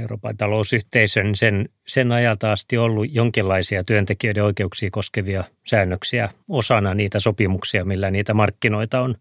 Euroopan 0.02 0.38
talousyhteisön 0.38 1.36
sen, 1.36 1.70
sen 1.88 2.12
ajalta 2.12 2.52
asti 2.52 2.78
ollut 2.78 3.14
jonkinlaisia 3.14 3.84
työntekijöiden 3.84 4.44
oikeuksia 4.44 4.90
koskevia 4.92 5.44
säännöksiä 5.68 6.30
osana 6.50 6.94
niitä 6.94 7.20
sopimuksia, 7.20 7.86
millä 7.86 8.12
niitä 8.12 8.34
markkinoita 8.34 9.02
on 9.02 9.16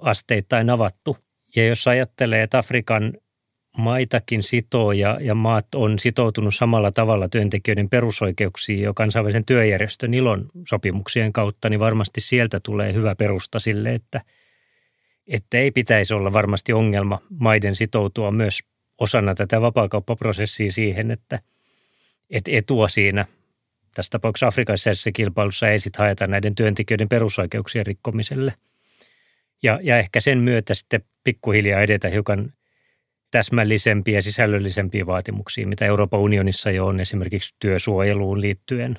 asteittain 0.00 0.70
avattu. 0.70 1.16
Ja 1.56 1.66
jos 1.66 1.88
ajattelee, 1.88 2.42
että 2.42 2.58
Afrikan 2.58 3.12
maitakin 3.78 4.42
sitoo 4.42 4.92
ja, 4.92 5.18
ja 5.20 5.34
maat 5.34 5.74
on 5.74 5.98
sitoutunut 5.98 6.54
samalla 6.54 6.92
tavalla 6.92 7.28
työntekijöiden 7.28 7.88
perusoikeuksiin 7.88 8.82
jo 8.82 8.94
kansainvälisen 8.94 9.44
työjärjestön 9.44 10.14
ilon 10.14 10.48
sopimuksien 10.68 11.32
kautta, 11.32 11.68
niin 11.68 11.80
varmasti 11.80 12.20
sieltä 12.20 12.60
tulee 12.60 12.92
hyvä 12.92 13.14
perusta 13.14 13.58
sille, 13.58 13.94
että, 13.94 14.20
että 15.26 15.58
ei 15.58 15.70
pitäisi 15.70 16.14
olla 16.14 16.32
varmasti 16.32 16.72
ongelma 16.72 17.18
maiden 17.40 17.76
sitoutua 17.76 18.30
myös 18.30 18.60
osana 18.98 19.34
tätä 19.34 19.60
vapaakauppaprosessia 19.60 20.72
siihen, 20.72 21.10
että, 21.10 21.40
että 22.30 22.50
etua 22.54 22.88
siinä 22.88 23.26
tässä 23.94 24.10
tapauksessa 24.10 24.46
afrikalaisessa 24.46 25.12
kilpailussa 25.12 25.68
ei 25.68 25.78
sitten 25.78 25.98
haeta 25.98 26.26
näiden 26.26 26.54
työntekijöiden 26.54 27.08
perusoikeuksien 27.08 27.86
rikkomiselle. 27.86 28.54
Ja, 29.62 29.80
ja 29.82 29.98
ehkä 29.98 30.20
sen 30.20 30.38
myötä 30.38 30.74
sitten 30.74 31.02
pikkuhiljaa 31.24 31.80
edetä 31.80 32.08
hiukan 32.08 32.52
täsmällisempiä 33.30 34.18
ja 34.18 34.22
sisällöllisempiä 34.22 35.06
vaatimuksia, 35.06 35.66
mitä 35.66 35.84
Euroopan 35.84 36.20
unionissa 36.20 36.70
jo 36.70 36.86
on 36.86 37.00
esimerkiksi 37.00 37.54
työsuojeluun 37.58 38.40
liittyen 38.40 38.98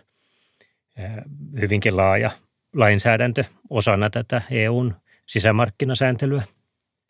hyvinkin 1.62 1.98
laaja 1.98 2.32
lainsäädäntö 2.76 3.44
osana 3.70 4.10
tätä 4.10 4.42
EUn 4.52 4.96
sisämarkkinasääntelyä. 5.26 6.44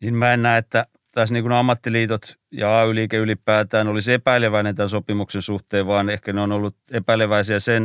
Niin 0.00 0.14
mä 0.14 0.32
en 0.32 0.42
näe, 0.42 0.58
että 0.58 0.86
tässä 1.12 1.32
niin 1.32 1.44
kuin 1.44 1.52
ammattiliitot 1.52 2.38
ja 2.50 2.80
AY-liike 2.80 3.16
ylipäätään 3.16 3.88
olisi 3.88 4.12
epäileväinen 4.12 4.74
tämän 4.74 4.88
sopimuksen 4.88 5.42
suhteen, 5.42 5.86
vaan 5.86 6.10
ehkä 6.10 6.32
ne 6.32 6.40
on 6.40 6.52
ollut 6.52 6.76
epäileväisiä 6.90 7.58
sen 7.58 7.82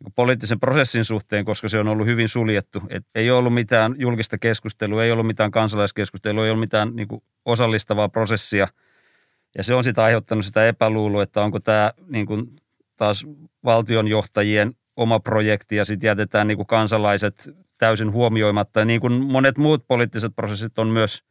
niin 0.00 0.12
poliittisen 0.14 0.60
prosessin 0.60 1.04
suhteen, 1.04 1.44
koska 1.44 1.68
se 1.68 1.78
on 1.78 1.88
ollut 1.88 2.06
hyvin 2.06 2.28
suljettu. 2.28 2.82
Et 2.88 3.06
ei 3.14 3.30
ollut 3.30 3.54
mitään 3.54 3.94
julkista 3.98 4.38
keskustelua, 4.38 5.04
ei 5.04 5.12
ollut 5.12 5.26
mitään 5.26 5.50
kansalaiskeskustelua, 5.50 6.44
ei 6.44 6.50
ollut 6.50 6.60
mitään 6.60 6.96
niin 6.96 7.08
kuin 7.08 7.22
osallistavaa 7.44 8.08
prosessia. 8.08 8.68
Ja 9.58 9.64
se 9.64 9.74
on 9.74 9.84
sitä 9.84 10.04
aiheuttanut 10.04 10.44
sitä 10.44 10.68
epäluulua, 10.68 11.22
että 11.22 11.42
onko 11.42 11.60
tämä 11.60 11.92
niin 12.06 12.26
kuin 12.26 12.56
taas 12.96 13.26
valtionjohtajien 13.64 14.74
oma 14.96 15.20
projekti 15.20 15.76
ja 15.76 15.84
sitten 15.84 16.08
jätetään 16.08 16.46
niin 16.46 16.58
kuin 16.58 16.66
kansalaiset 16.66 17.50
täysin 17.78 18.12
huomioimatta. 18.12 18.80
Ja 18.80 18.84
niin 18.84 19.00
kuin 19.00 19.12
monet 19.12 19.58
muut 19.58 19.84
poliittiset 19.88 20.32
prosessit 20.36 20.78
on 20.78 20.88
myös– 20.88 21.22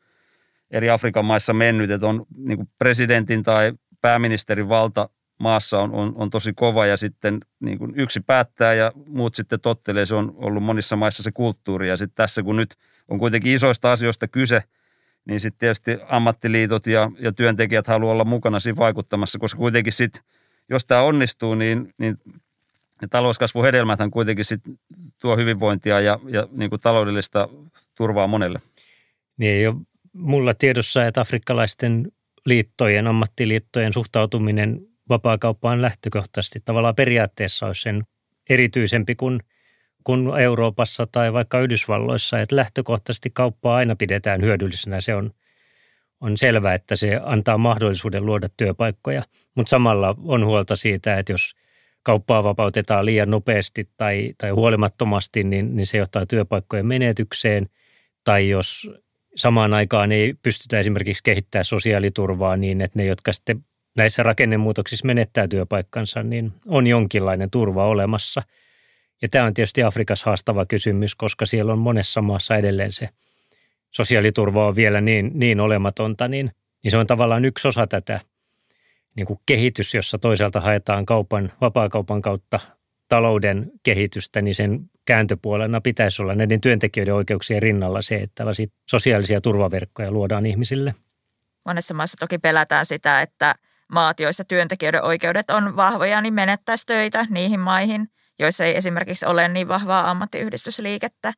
eri 0.71 0.89
Afrikan 0.89 1.25
maissa 1.25 1.53
mennyt, 1.53 1.91
että 1.91 2.07
on 2.07 2.25
niin 2.37 2.69
presidentin 2.77 3.43
tai 3.43 3.73
pääministerin 4.01 4.69
valta 4.69 5.09
maassa 5.39 5.79
on, 5.79 5.91
on, 5.93 6.13
on 6.15 6.29
tosi 6.29 6.53
kova 6.53 6.85
ja 6.85 6.97
sitten 6.97 7.39
niin 7.59 7.77
kuin 7.77 7.93
yksi 7.95 8.19
päättää 8.19 8.73
ja 8.73 8.91
muut 9.07 9.35
sitten 9.35 9.59
tottelee. 9.59 10.05
Se 10.05 10.15
on 10.15 10.33
ollut 10.35 10.63
monissa 10.63 10.95
maissa 10.95 11.23
se 11.23 11.31
kulttuuri 11.31 11.89
ja 11.89 11.97
sitten 11.97 12.15
tässä 12.15 12.43
kun 12.43 12.55
nyt 12.55 12.75
on 13.07 13.19
kuitenkin 13.19 13.53
isoista 13.53 13.91
asioista 13.91 14.27
kyse, 14.27 14.63
niin 15.25 15.39
sitten 15.39 15.59
tietysti 15.59 15.97
ammattiliitot 16.09 16.87
ja, 16.87 17.11
ja 17.19 17.31
työntekijät 17.31 17.87
haluaa 17.87 18.11
olla 18.11 18.25
mukana 18.25 18.59
siinä 18.59 18.77
vaikuttamassa, 18.77 19.39
koska 19.39 19.57
kuitenkin 19.57 19.93
sitten, 19.93 20.21
jos 20.69 20.85
tämä 20.85 21.01
onnistuu, 21.01 21.55
niin, 21.55 21.93
niin 21.97 22.17
talouskasvun 23.09 23.63
hedelmäthän 23.63 24.11
kuitenkin 24.11 24.45
sitten 24.45 24.79
tuo 25.21 25.37
hyvinvointia 25.37 25.99
ja, 25.99 26.19
ja 26.27 26.47
niin 26.51 26.69
kuin 26.69 26.81
taloudellista 26.81 27.49
turvaa 27.95 28.27
monelle. 28.27 28.59
Niin 29.37 29.51
ei 29.51 29.67
ole 29.67 29.75
mulla 30.13 30.53
tiedossa, 30.53 31.05
että 31.05 31.21
afrikkalaisten 31.21 32.11
liittojen, 32.45 33.07
ammattiliittojen 33.07 33.93
suhtautuminen 33.93 34.81
vapaakauppaan 35.09 35.81
lähtökohtaisesti 35.81 36.59
tavallaan 36.65 36.95
periaatteessa 36.95 37.65
olisi 37.65 37.81
sen 37.81 38.03
erityisempi 38.49 39.15
kuin 39.15 39.39
kuin 40.03 40.39
Euroopassa 40.39 41.07
tai 41.11 41.33
vaikka 41.33 41.59
Yhdysvalloissa, 41.59 42.39
että 42.39 42.55
lähtökohtaisesti 42.55 43.29
kauppaa 43.29 43.75
aina 43.75 43.95
pidetään 43.95 44.41
hyödyllisenä. 44.41 45.01
Se 45.01 45.15
on, 45.15 45.31
on 46.21 46.37
selvää, 46.37 46.73
että 46.73 46.95
se 46.95 47.19
antaa 47.23 47.57
mahdollisuuden 47.57 48.25
luoda 48.25 48.49
työpaikkoja, 48.57 49.23
mutta 49.55 49.69
samalla 49.69 50.15
on 50.25 50.45
huolta 50.45 50.75
siitä, 50.75 51.17
että 51.17 51.33
jos 51.33 51.55
kauppaa 52.03 52.43
vapautetaan 52.43 53.05
liian 53.05 53.31
nopeasti 53.31 53.89
tai, 53.97 54.33
tai 54.37 54.49
huolimattomasti, 54.49 55.43
niin, 55.43 55.75
niin 55.75 55.87
se 55.87 55.97
johtaa 55.97 56.25
työpaikkojen 56.25 56.85
menetykseen. 56.85 57.69
Tai 58.23 58.49
jos 58.49 58.89
samaan 59.35 59.73
aikaan 59.73 60.11
ei 60.11 60.33
pystytä 60.43 60.79
esimerkiksi 60.79 61.23
kehittämään 61.23 61.65
sosiaaliturvaa 61.65 62.57
niin, 62.57 62.81
että 62.81 62.99
ne, 62.99 63.05
jotka 63.05 63.33
sitten 63.33 63.65
näissä 63.97 64.23
rakennemuutoksissa 64.23 65.05
menettää 65.05 65.47
työpaikkansa, 65.47 66.23
niin 66.23 66.53
on 66.67 66.87
jonkinlainen 66.87 67.49
turva 67.49 67.87
olemassa. 67.87 68.41
Ja 69.21 69.29
tämä 69.29 69.45
on 69.45 69.53
tietysti 69.53 69.83
Afrikassa 69.83 70.29
haastava 70.29 70.65
kysymys, 70.65 71.15
koska 71.15 71.45
siellä 71.45 71.73
on 71.73 71.79
monessa 71.79 72.21
maassa 72.21 72.55
edelleen 72.55 72.91
se 72.91 73.09
sosiaaliturva 73.91 74.67
on 74.67 74.75
vielä 74.75 75.01
niin, 75.01 75.31
niin 75.33 75.59
olematonta, 75.59 76.27
niin, 76.27 76.51
niin 76.83 76.91
se 76.91 76.97
on 76.97 77.07
tavallaan 77.07 77.45
yksi 77.45 77.67
osa 77.67 77.87
tätä 77.87 78.19
niin 79.15 79.25
kuin 79.25 79.39
kehitys, 79.45 79.93
jossa 79.93 80.17
toisaalta 80.17 80.61
haetaan 80.61 81.05
kaupan, 81.05 81.53
vapaakaupan 81.61 82.21
kautta 82.21 82.59
talouden 83.07 83.71
kehitystä, 83.83 84.41
niin 84.41 84.55
sen 84.55 84.89
kääntöpuolena 85.09 85.81
pitäisi 85.81 86.21
olla 86.21 86.35
näiden 86.35 86.61
työntekijöiden 86.61 87.13
oikeuksien 87.13 87.61
rinnalla 87.61 88.01
se, 88.01 88.15
että 88.15 88.35
tällaisia 88.35 88.67
sosiaalisia 88.89 89.41
turvaverkkoja 89.41 90.11
luodaan 90.11 90.45
ihmisille. 90.45 90.95
Monessa 91.65 91.93
maassa 91.93 92.17
toki 92.19 92.37
pelätään 92.37 92.85
sitä, 92.85 93.21
että 93.21 93.55
maat, 93.93 94.19
joissa 94.19 94.43
työntekijöiden 94.43 95.03
oikeudet 95.03 95.49
on 95.49 95.75
vahvoja, 95.75 96.21
niin 96.21 96.33
menettäisi 96.33 96.85
töitä 96.85 97.27
niihin 97.29 97.59
maihin, 97.59 98.09
joissa 98.39 98.65
ei 98.65 98.77
esimerkiksi 98.77 99.25
ole 99.25 99.47
niin 99.47 99.67
vahvaa 99.67 100.09
ammattiyhdistysliikettä. 100.09 101.33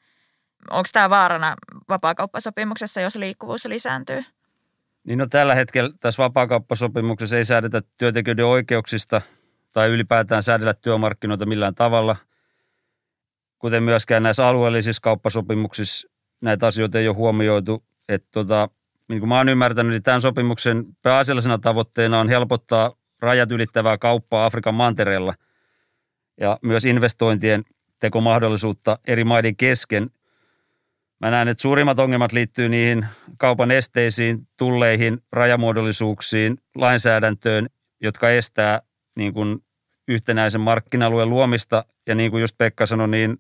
Onko 0.72 0.90
tämä 0.94 1.10
vaarana 1.10 1.56
vapaakauppasopimuksessa, 1.90 3.02
jos 3.02 3.16
liikkuvuus 3.16 3.66
lisääntyy? 3.66 4.22
Niin 5.04 5.20
no 5.20 5.28
tällä 5.28 5.56
hetkellä 5.56 5.94
tässä 6.00 6.24
vapaakauppasopimuksessa 6.24 7.38
ei 7.38 7.46
säädetä 7.46 7.82
työntekijöiden 7.98 8.46
oikeuksista 8.46 9.22
tai 9.72 9.90
ylipäätään 9.90 10.44
säädellä 10.44 10.74
työmarkkinoita 10.74 11.46
millään 11.46 11.76
tavalla. 11.76 12.16
Kuten 13.62 13.84
myöskään 13.84 14.24
näissä 14.24 14.48
alueellisissa 14.48 15.02
kauppasopimuksissa 15.02 16.08
näitä 16.42 16.68
asioita 16.68 17.00
ei 17.00 17.08
ole 17.08 17.16
huomioitu. 17.16 17.84
Että 18.10 18.28
tota, 18.32 18.70
niin 19.10 19.20
kuin 19.20 19.30
mä 19.30 19.38
oon 19.38 19.50
ymmärtänyt, 19.50 19.92
niin 19.92 20.04
tämän 20.04 20.22
sopimuksen 20.22 20.86
pääasiallisena 21.02 21.58
tavoitteena 21.58 22.20
on 22.20 22.30
helpottaa 22.30 22.92
rajat 23.22 23.52
ylittävää 23.52 23.98
kauppaa 23.98 24.46
Afrikan 24.46 24.74
mantereella 24.74 25.34
ja 26.40 26.60
myös 26.62 26.86
investointien 26.86 27.64
tekomahdollisuutta 28.00 29.00
eri 29.08 29.24
maiden 29.24 29.56
kesken. 29.56 30.10
Mä 31.20 31.32
näen, 31.32 31.48
että 31.48 31.62
suurimmat 31.62 32.00
ongelmat 32.00 32.32
liittyy 32.32 32.70
niihin 32.70 33.06
kaupan 33.38 33.72
esteisiin, 33.72 34.48
tulleihin, 34.58 35.24
rajamuodollisuuksiin, 35.32 36.58
lainsäädäntöön, 36.76 37.70
jotka 38.02 38.30
estää 38.30 38.82
niin 39.16 39.34
kuin 39.34 39.60
yhtenäisen 40.08 40.62
markkinalueen 40.62 41.30
luomista. 41.30 41.86
Ja 42.08 42.16
niin 42.16 42.32
kuin 42.32 42.42
just 42.42 42.58
Pekka 42.58 42.86
sanoi, 42.86 43.08
niin 43.08 43.38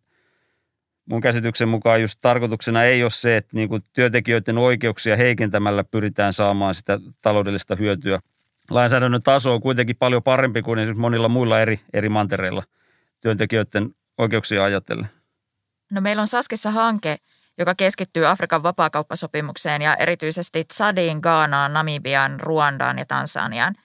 mun 1.05 1.21
käsityksen 1.21 1.69
mukaan 1.69 2.01
just 2.01 2.17
tarkoituksena 2.21 2.83
ei 2.83 3.03
ole 3.03 3.09
se, 3.09 3.37
että 3.37 3.55
niin 3.55 3.69
kuin 3.69 3.83
työntekijöiden 3.93 4.57
oikeuksia 4.57 5.17
heikentämällä 5.17 5.83
pyritään 5.83 6.33
saamaan 6.33 6.75
sitä 6.75 6.99
taloudellista 7.21 7.75
hyötyä. 7.75 8.19
Lainsäädännön 8.69 9.23
taso 9.23 9.53
on 9.53 9.61
kuitenkin 9.61 9.95
paljon 9.95 10.23
parempi 10.23 10.61
kuin 10.61 10.99
monilla 10.99 11.29
muilla 11.29 11.61
eri, 11.61 11.79
eri 11.93 12.09
mantereilla 12.09 12.63
työntekijöiden 13.21 13.95
oikeuksia 14.17 14.63
ajatellen. 14.63 15.09
No 15.91 16.01
meillä 16.01 16.21
on 16.21 16.27
Saskissa 16.27 16.71
hanke, 16.71 17.17
joka 17.57 17.75
keskittyy 17.75 18.27
Afrikan 18.27 18.63
vapaakauppasopimukseen 18.63 19.81
ja 19.81 19.95
erityisesti 19.95 20.63
Tsadiin, 20.63 21.19
Gaanaan, 21.21 21.73
Namibiaan, 21.73 22.39
Ruandaan 22.39 22.99
ja 22.99 23.05
Tansaniaan. 23.05 23.75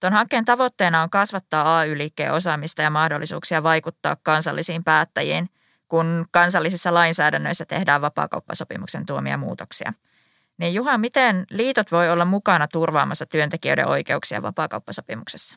Tuon 0.00 0.12
hankkeen 0.12 0.44
tavoitteena 0.44 1.02
on 1.02 1.10
kasvattaa 1.10 1.78
AY-liikkeen 1.78 2.32
osaamista 2.32 2.82
ja 2.82 2.90
mahdollisuuksia 2.90 3.62
vaikuttaa 3.62 4.16
kansallisiin 4.22 4.84
päättäjiin, 4.84 5.48
kun 5.88 6.26
kansallisissa 6.30 6.94
lainsäädännöissä 6.94 7.64
tehdään 7.64 8.00
vapaakauppasopimuksen 8.00 9.06
tuomia 9.06 9.36
muutoksia. 9.36 9.92
Niin 10.58 10.74
Juha, 10.74 10.98
miten 10.98 11.44
liitot 11.50 11.92
voi 11.92 12.10
olla 12.10 12.24
mukana 12.24 12.68
turvaamassa 12.68 13.26
työntekijöiden 13.26 13.86
oikeuksia 13.86 14.42
vapaakauppasopimuksessa? 14.42 15.56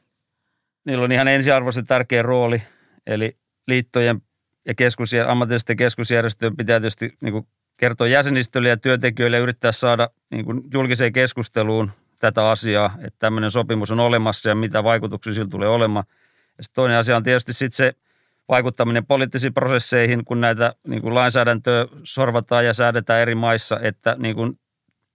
Niillä 0.86 1.04
on 1.04 1.12
ihan 1.12 1.28
ensiarvoisen 1.28 1.86
tärkeä 1.86 2.22
rooli, 2.22 2.62
eli 3.08 3.38
liittojen 3.68 4.22
ja 4.66 4.76
keskusjär, 4.76 5.30
ammatillisten 5.30 5.78
keskusjärjestöjen 5.78 6.58
pitää 6.58 6.80
tietysti 6.80 7.18
niin 7.22 7.48
kertoa 7.78 8.08
jäsenistölle 8.08 8.70
ja 8.70 8.78
työntekijöille 8.78 9.38
ja 9.38 9.44
yrittää 9.44 9.72
saada 9.72 10.10
niin 10.30 10.46
kuin 10.46 10.62
julkiseen 10.74 11.14
keskusteluun 11.14 11.92
tätä 12.20 12.50
asiaa, 12.50 12.96
että 13.02 13.20
tämmöinen 13.20 13.52
sopimus 13.52 13.92
on 13.92 14.00
olemassa 14.00 14.50
ja 14.50 14.56
mitä 14.56 14.84
vaikutuksia 14.84 15.34
sillä 15.34 15.50
tulee 15.50 15.70
olemaan. 15.70 16.06
Ja 16.58 16.64
toinen 16.74 16.98
asia 16.98 17.18
on 17.18 17.24
tietysti 17.24 17.54
sitten 17.54 17.78
se 17.78 17.94
vaikuttaminen 18.50 19.06
poliittisiin 19.06 19.54
prosesseihin, 19.54 20.26
kun 20.26 20.42
näitä 20.42 20.74
niin 20.88 21.02
kuin 21.02 21.16
lainsäädäntöä 21.16 21.86
sorvataan 22.04 22.66
ja 22.66 22.74
säädetään 22.74 23.22
eri 23.22 23.36
maissa, 23.36 23.80
että 23.82 24.16
niin 24.20 24.36
kuin 24.36 24.60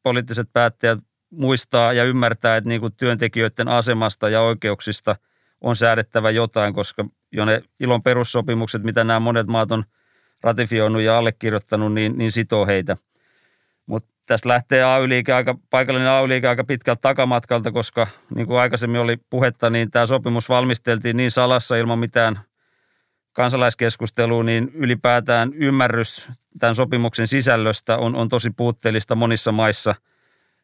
poliittiset 0.02 0.48
päättäjät 0.52 0.98
muistaa 1.30 1.92
ja 1.92 2.04
ymmärtää, 2.04 2.56
että 2.56 2.68
niin 2.68 2.80
kuin 2.80 2.92
työntekijöiden 2.96 3.68
asemasta 3.68 4.28
ja 4.28 4.40
oikeuksista 4.40 5.16
on 5.60 5.76
säädettävä 5.76 6.30
jotain, 6.30 6.74
koska 6.74 7.04
jo 7.32 7.44
ne 7.44 7.62
ilon 7.80 8.02
perussopimukset, 8.02 8.82
mitä 8.82 9.04
nämä 9.04 9.20
monet 9.20 9.46
maat 9.46 9.72
on 9.72 9.84
ratifioinut 10.42 11.02
ja 11.02 11.18
allekirjoittanut, 11.18 11.94
niin, 11.94 12.18
niin 12.18 12.32
sitoo 12.32 12.66
heitä. 12.66 12.96
Mutta 13.86 14.14
tässä 14.26 14.48
lähtee 14.48 14.84
AY-liike 14.84 15.32
aika, 15.32 15.58
paikallinen 15.70 16.08
AY-liike 16.08 16.48
aika 16.48 16.64
pitkältä 16.64 17.00
takamatkalta, 17.00 17.72
koska 17.72 18.06
niin 18.34 18.46
kuin 18.46 18.58
aikaisemmin 18.58 19.00
oli 19.00 19.16
puhetta, 19.30 19.70
niin 19.70 19.90
tämä 19.90 20.06
sopimus 20.06 20.48
valmisteltiin 20.48 21.16
niin 21.16 21.30
salassa 21.30 21.76
ilman 21.76 21.98
mitään 21.98 22.40
kansalaiskeskustelua, 23.34 24.44
niin 24.44 24.70
ylipäätään 24.74 25.54
ymmärrys 25.54 26.28
tämän 26.58 26.74
sopimuksen 26.74 27.26
sisällöstä 27.26 27.96
on, 27.96 28.16
on 28.16 28.28
tosi 28.28 28.50
puutteellista 28.50 29.14
monissa 29.14 29.52
maissa. 29.52 29.94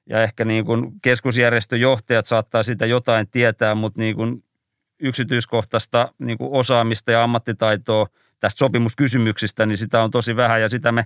Ja 0.07 0.23
ehkä 0.23 0.45
niin 0.45 0.65
kuin 0.65 0.93
keskusjärjestöjohtajat 1.03 2.27
saattaa 2.27 2.63
sitä 2.63 2.87
jotain 2.87 3.29
tietää, 3.31 3.75
mutta 3.75 4.01
niin 4.01 4.17
kuin 4.17 4.45
yksityiskohtaista 5.01 6.13
niin 6.19 6.39
kuin 6.39 6.53
osaamista 6.53 7.13
ja 7.13 7.23
ammattitaitoa 7.23 8.07
tästä 8.41 8.59
sopimuskysymyksistä, 8.59 9.67
niin 9.67 9.79
sitä 9.79 10.03
on 10.03 10.11
tosi 10.11 10.37
vähän 10.37 10.61
ja 10.61 10.69
sitä 10.69 10.93
me 10.93 11.05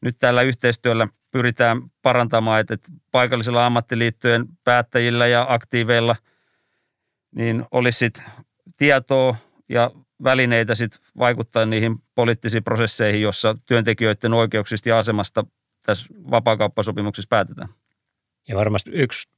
nyt 0.00 0.18
tällä 0.18 0.42
yhteistyöllä 0.42 1.08
pyritään 1.30 1.82
parantamaan, 2.02 2.60
että 2.60 2.76
paikallisilla 3.10 3.66
ammattiliittojen 3.66 4.46
päättäjillä 4.64 5.26
ja 5.26 5.46
aktiiveilla 5.48 6.16
niin 7.34 7.64
olisi 7.70 7.98
sit 7.98 8.22
tietoa 8.76 9.36
ja 9.68 9.90
välineitä 10.24 10.74
sit 10.74 11.00
vaikuttaa 11.18 11.66
niihin 11.66 11.96
poliittisiin 12.14 12.64
prosesseihin, 12.64 13.22
jossa 13.22 13.56
työntekijöiden 13.66 14.32
oikeuksista 14.32 14.88
ja 14.88 14.98
asemasta 14.98 15.44
tässä 15.82 16.06
vapaakauppasopimuksessa 16.30 17.28
päätetään. 17.28 17.68
Ja 18.48 18.56
varmasti 18.56 18.90
yksi 18.90 19.28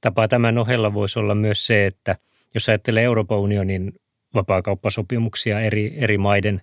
tapa 0.00 0.28
tämän 0.28 0.58
ohella 0.58 0.94
voisi 0.94 1.18
olla 1.18 1.34
myös 1.34 1.66
se, 1.66 1.86
että– 1.86 2.16
jos 2.54 2.68
ajattelee 2.68 3.04
Euroopan 3.04 3.38
unionin 3.38 3.92
vapaakauppasopimuksia 4.34 5.60
eri, 5.60 5.94
eri 5.96 6.18
maiden 6.18 6.60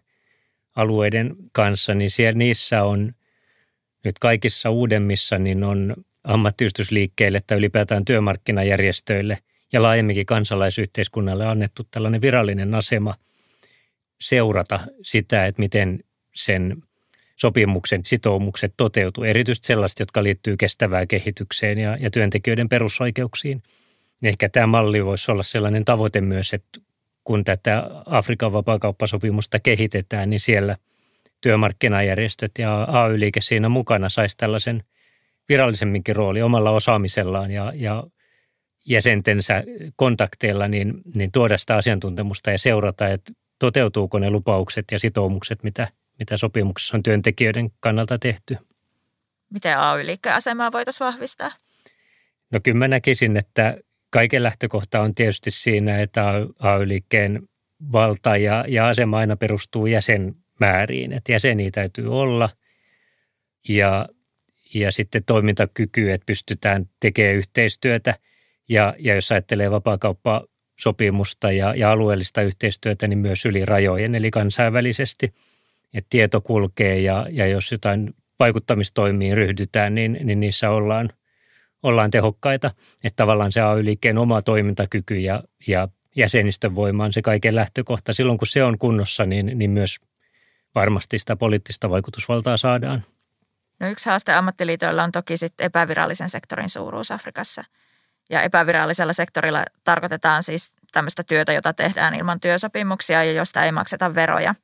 alueiden 0.76 1.36
kanssa, 1.52 1.94
niin 1.94 2.12
siellä 2.12 2.38
niissä 2.38 2.84
on 2.84 3.14
nyt 4.04 4.20
kaikissa 4.20 4.70
uudemmissa 4.70 5.38
niin 5.38 5.64
on 5.64 5.96
ammattiyhdistysliikkeille 6.24 7.42
tai 7.48 7.58
ylipäätään 7.58 8.06
työmarkkinajärjestöille 8.06 9.38
ja 9.74 9.82
laajemminkin 9.82 10.26
kansalaisyhteiskunnalle 10.26 11.46
annettu 11.46 11.84
tällainen 11.92 12.22
virallinen 12.22 12.76
asema 12.76 13.16
seurata 14.22 14.80
sitä, 15.04 15.46
että 15.46 15.62
miten 15.62 16.00
sen 16.36 16.76
sopimuksen 17.36 18.02
sitoumukset 18.06 18.74
toteutuu, 18.78 19.24
erityisesti 19.24 19.68
sellaiset, 19.68 20.00
jotka 20.00 20.24
liittyy 20.24 20.58
kestävään 20.58 21.08
kehitykseen 21.08 21.78
ja, 21.78 21.98
ja 22.00 22.12
työntekijöiden 22.12 22.70
perusoikeuksiin– 22.70 23.64
ehkä 24.28 24.50
tämä 24.50 24.68
malli 24.68 25.06
voisi 25.06 25.32
olla 25.32 25.44
sellainen 25.44 25.86
tavoite 25.86 26.22
myös, 26.22 26.54
että 26.54 26.80
kun 27.24 27.44
tätä 27.44 27.84
Afrikan 28.06 28.54
vapaakauppasopimusta 28.54 29.60
kehitetään, 29.60 30.30
niin 30.30 30.40
siellä 30.40 30.78
työmarkkinajärjestöt 31.42 32.52
ja 32.60 32.84
AY-liike 32.84 33.42
siinä 33.42 33.70
mukana 33.70 34.10
saisi 34.10 34.38
tällaisen 34.38 34.84
virallisemminkin 35.50 36.16
rooli 36.16 36.42
omalla 36.42 36.72
osaamisellaan 36.72 37.52
ja, 37.52 37.72
ja 37.76 38.04
jäsentensä 38.86 39.64
kontakteilla, 39.96 40.68
niin, 40.68 40.94
niin 41.16 41.32
tuoda 41.32 41.58
sitä 41.58 41.76
asiantuntemusta 41.76 42.52
ja 42.52 42.58
seurata, 42.58 43.10
että 43.10 43.34
toteutuuko 43.60 44.20
ne 44.20 44.30
lupaukset 44.30 44.86
ja 44.92 45.00
sitoumukset, 45.00 45.64
mitä, 45.64 45.88
mitä 46.20 46.38
sopimuksessa 46.38 46.98
on 46.98 47.04
työntekijöiden 47.04 47.70
kannalta 47.80 48.20
tehty. 48.20 48.58
Miten 49.50 49.80
AY-liikkeen 49.80 50.36
asemaa 50.36 50.72
voitaisiin 50.72 51.06
vahvistaa? 51.06 51.52
No 52.52 52.60
kyllä 52.64 52.78
mä 52.78 52.88
näkisin, 52.88 53.38
että 53.38 53.78
kaiken 54.10 54.44
lähtökohta 54.44 55.02
on 55.02 55.14
tietysti 55.14 55.52
siinä, 55.52 56.02
että 56.02 56.24
AY-liikkeen 56.60 57.50
valta 57.92 58.38
ja, 58.38 58.66
ja 58.68 58.88
asema 58.88 59.18
aina 59.18 59.36
perustuu 59.36 59.86
jäsen, 59.86 60.36
määriin. 60.60 61.14
Että 61.14 61.32
jäseniä 61.32 61.72
täytyy 61.72 62.20
olla 62.20 62.50
ja, 63.70 64.10
ja 64.74 64.92
sitten 64.92 65.24
toimintakyky, 65.24 66.12
että 66.12 66.26
pystytään 66.26 66.86
tekemään 67.00 67.36
yhteistyötä. 67.36 68.16
Ja, 68.70 68.96
ja 69.00 69.16
jos 69.16 69.32
ajattelee 69.32 69.72
vapaakauppasopimusta 70.76 71.52
ja, 71.52 71.76
ja 71.76 71.92
alueellista 71.92 72.42
yhteistyötä, 72.42 73.08
niin 73.08 73.20
myös 73.20 73.46
yli 73.46 73.66
rajojen, 73.66 74.16
eli 74.16 74.32
kansainvälisesti. 74.32 75.34
Että 75.94 76.10
tieto 76.10 76.42
kulkee 76.42 77.00
ja, 77.00 77.28
ja 77.32 77.48
jos 77.48 77.72
jotain 77.72 78.14
vaikuttamistoimiin 78.40 79.38
ryhdytään, 79.38 79.96
niin, 79.96 80.20
niin 80.24 80.40
niissä 80.40 80.70
ollaan, 80.70 81.10
ollaan 81.84 82.12
tehokkaita. 82.12 82.72
Että 83.04 83.16
tavallaan 83.16 83.52
se 83.52 83.62
AY-liikkeen 83.62 84.18
oma 84.18 84.42
toimintakyky 84.42 85.16
ja, 85.16 85.44
ja 85.68 85.88
jäsenistön 86.16 86.76
voima 86.76 87.04
on 87.06 87.14
se 87.14 87.22
kaiken 87.22 87.56
lähtökohta. 87.56 88.14
Silloin 88.14 88.38
kun 88.38 88.48
se 88.48 88.64
on 88.64 88.78
kunnossa, 88.78 89.26
niin, 89.26 89.52
niin 89.56 89.72
myös 89.72 89.98
varmasti 90.76 91.20
sitä 91.20 91.36
poliittista 91.36 91.90
vaikutusvaltaa 91.90 92.58
saadaan. 92.58 93.04
No 93.80 93.90
yksi 93.90 94.10
haaste 94.10 94.34
ammattiliitoilla 94.34 95.04
on 95.04 95.12
toki 95.12 95.38
sitten 95.38 95.66
epävirallisen 95.66 96.30
sektorin 96.30 96.70
suuruus 96.70 97.12
Afrikassa. 97.12 97.64
Ja 98.30 98.42
epävirallisella 98.42 99.14
sektorilla 99.14 99.64
tarkoitetaan 99.84 100.44
siis 100.44 100.74
tämmöistä 100.92 101.24
työtä, 101.24 101.54
jota 101.54 101.74
tehdään 101.74 102.16
ilman 102.16 102.40
työsopimuksia 102.40 103.24
ja 103.24 103.32
josta 103.32 103.64
ei 103.64 103.72
makseta 103.72 104.16
veroja. 104.16 104.56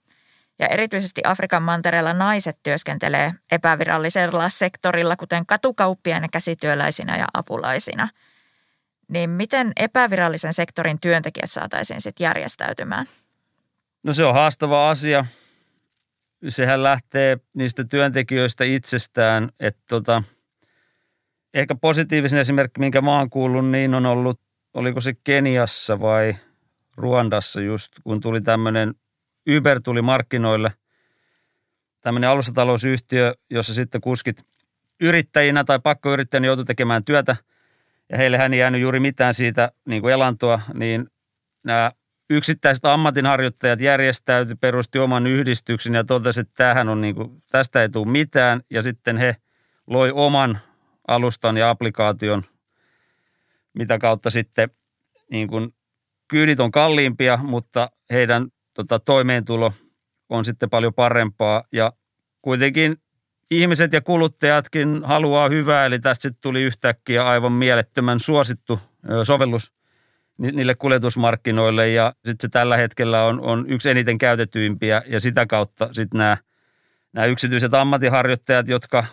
Ja 0.60 0.67
erityisesti 0.67 1.21
Afrikan 1.26 1.63
mantereella 1.63 2.13
naiset 2.13 2.58
työskentelee 2.63 3.34
epävirallisella 3.52 4.50
sektorilla, 4.50 5.15
kuten 5.15 5.45
katukauppiaina, 5.45 6.28
käsityöläisinä 6.30 7.17
ja 7.17 7.26
apulaisina. 7.34 8.08
Niin 9.08 9.30
miten 9.30 9.71
epävirallisen 9.76 10.54
sektorin 10.54 11.02
työntekijät 11.02 11.52
saataisiin 11.52 12.02
sitten 12.02 12.26
järjestäytymään? 12.26 13.06
No 14.04 14.13
se 14.13 14.26
on 14.26 14.34
haastava 14.34 14.89
asia. 14.89 15.26
Sehän 16.50 16.84
lähtee 16.84 17.38
niistä 17.54 17.84
työntekijöistä 17.84 18.63
itsestään, 18.63 19.50
että 19.60 19.82
tota, 19.89 20.24
ehkä 21.53 21.75
positiivisen 21.75 22.39
esimerkki, 22.39 22.79
minkä 22.79 23.01
mä 23.01 23.17
oon 23.17 23.29
kuullut, 23.29 23.69
niin 23.69 23.93
on 23.93 24.05
ollut, 24.05 24.39
oliko 24.73 25.01
se 25.01 25.13
Keniassa 25.23 25.99
vai 25.99 26.35
Ruandassa 26.97 27.61
just, 27.61 27.91
kun 28.03 28.21
tuli 28.21 28.41
tämmöinen 28.41 28.95
Uber 29.57 29.81
tuli 29.81 30.01
markkinoille, 30.01 30.73
tämmöinen 32.01 32.29
alustatalousyhtiö, 32.29 33.35
jossa 33.49 33.73
sitten 33.73 34.01
kuskit 34.01 34.45
yrittäjinä 35.01 35.63
tai 35.63 35.79
pakkoyrittäjänä 35.79 36.47
joutui 36.47 36.65
tekemään 36.65 37.05
työtä 37.05 37.35
ja 38.09 38.17
heille 38.17 38.49
ei 38.51 38.59
jäänyt 38.59 38.81
juuri 38.81 38.99
mitään 38.99 39.33
siitä 39.33 39.71
niin 39.85 40.01
kuin 40.01 40.13
elantoa, 40.13 40.61
niin 40.73 41.07
nämä 41.63 41.91
yksittäiset 42.29 42.85
ammatinharjoittajat 42.85 43.81
järjestäytyi, 43.81 44.55
perusti 44.55 44.99
oman 44.99 45.27
yhdistyksen 45.27 45.93
ja 45.93 46.03
totesi, 46.03 46.41
että 46.41 46.53
tämähän 46.55 46.89
on 46.89 47.01
niin 47.01 47.15
kuin, 47.15 47.43
tästä 47.51 47.81
ei 47.81 47.89
tule 47.89 48.11
mitään. 48.11 48.61
Ja 48.69 48.81
sitten 48.81 49.17
he 49.17 49.35
loi 49.87 50.11
oman 50.11 50.59
alustan 51.07 51.57
ja 51.57 51.69
applikaation, 51.69 52.43
mitä 53.73 53.97
kautta 53.97 54.29
sitten 54.29 54.69
niin 55.31 55.47
kuin, 55.47 55.73
kyydit 56.27 56.59
on 56.59 56.71
kalliimpia, 56.71 57.37
mutta 57.37 57.91
heidän 58.11 58.47
tota, 58.73 58.99
toimeentulo 58.99 59.73
on 60.29 60.45
sitten 60.45 60.69
paljon 60.69 60.93
parempaa. 60.93 61.63
Ja 61.71 61.93
kuitenkin 62.41 62.97
ihmiset 63.51 63.93
ja 63.93 64.01
kuluttajatkin 64.01 65.01
haluaa 65.03 65.49
hyvää, 65.49 65.85
eli 65.85 65.99
tästä 65.99 66.21
sitten 66.21 66.41
tuli 66.41 66.61
yhtäkkiä 66.61 67.27
aivan 67.27 67.51
mielettömän 67.51 68.19
suosittu 68.19 68.79
sovellus 69.23 69.73
niille 70.39 70.75
kuljetusmarkkinoille. 70.75 71.89
Ja 71.89 72.13
sitten 72.15 72.41
se 72.41 72.49
tällä 72.49 72.77
hetkellä 72.77 73.23
on, 73.23 73.41
on 73.41 73.65
yksi 73.69 73.89
eniten 73.89 74.17
käytetyimpiä 74.17 75.01
ja 75.07 75.19
sitä 75.19 75.45
kautta 75.45 75.89
sitten 75.93 76.17
nämä, 76.17 76.37
nämä 77.13 77.25
yksityiset 77.25 77.73
ammattiharjoittajat, 77.73 78.67
jotka 78.67 79.03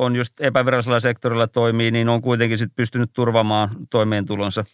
on 0.00 0.16
just 0.16 0.40
epävirallisella 0.40 1.00
sektorilla 1.00 1.46
toimii, 1.46 1.90
niin 1.90 2.08
on 2.08 2.22
kuitenkin 2.22 2.58
sitten 2.58 2.76
pystynyt 2.76 3.10
turvaamaan 3.12 3.70
toimeentulonsa. 3.90 4.64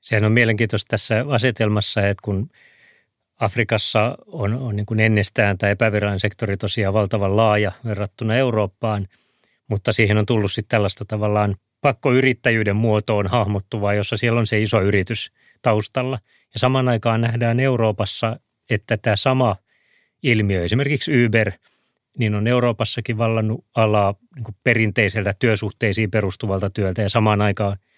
Sehän 0.00 0.24
on 0.24 0.32
mielenkiintoista 0.32 0.88
tässä 0.88 1.24
asetelmassa, 1.28 2.08
että 2.08 2.22
kun 2.24 2.50
Afrikassa 3.40 4.18
on, 4.26 4.54
on 4.54 4.76
niin 4.76 4.86
kuin 4.86 5.00
ennestään 5.00 5.58
tämä 5.58 5.70
epävirallinen 5.70 6.20
sektori 6.20 6.56
tosiaan 6.56 6.94
valtavan 6.94 7.36
laaja 7.36 7.72
verrattuna 7.84 8.36
Eurooppaan, 8.36 9.08
mutta 9.68 9.92
siihen 9.92 10.18
on 10.18 10.26
tullut 10.26 10.52
sitten 10.52 10.76
tällaista 10.76 11.04
tavallaan 11.04 11.56
pakkoyrittäjyyden 11.80 12.76
muotoon 12.76 13.26
hahmottuvaa, 13.26 13.94
jossa 13.94 14.16
siellä 14.16 14.40
on 14.40 14.46
se 14.46 14.62
iso 14.62 14.82
yritys 14.82 15.32
taustalla. 15.62 16.18
Ja 16.54 16.58
saman 16.60 16.88
aikaan 16.88 17.20
nähdään 17.20 17.60
Euroopassa, 17.60 18.40
että 18.70 18.96
tämä 18.96 19.16
sama 19.16 19.56
ilmiö, 20.22 20.64
esimerkiksi 20.64 21.24
Uber, 21.24 21.52
niin 22.18 22.34
on 22.34 22.46
Euroopassakin 22.46 23.18
vallannut 23.18 23.64
alaa 23.74 24.14
niin 24.36 24.56
perinteiseltä 24.64 25.34
työsuhteisiin 25.38 26.10
perustuvalta 26.10 26.70
työltä 26.70 27.02
ja 27.02 27.08
samaan 27.08 27.40
aikaan– 27.40 27.76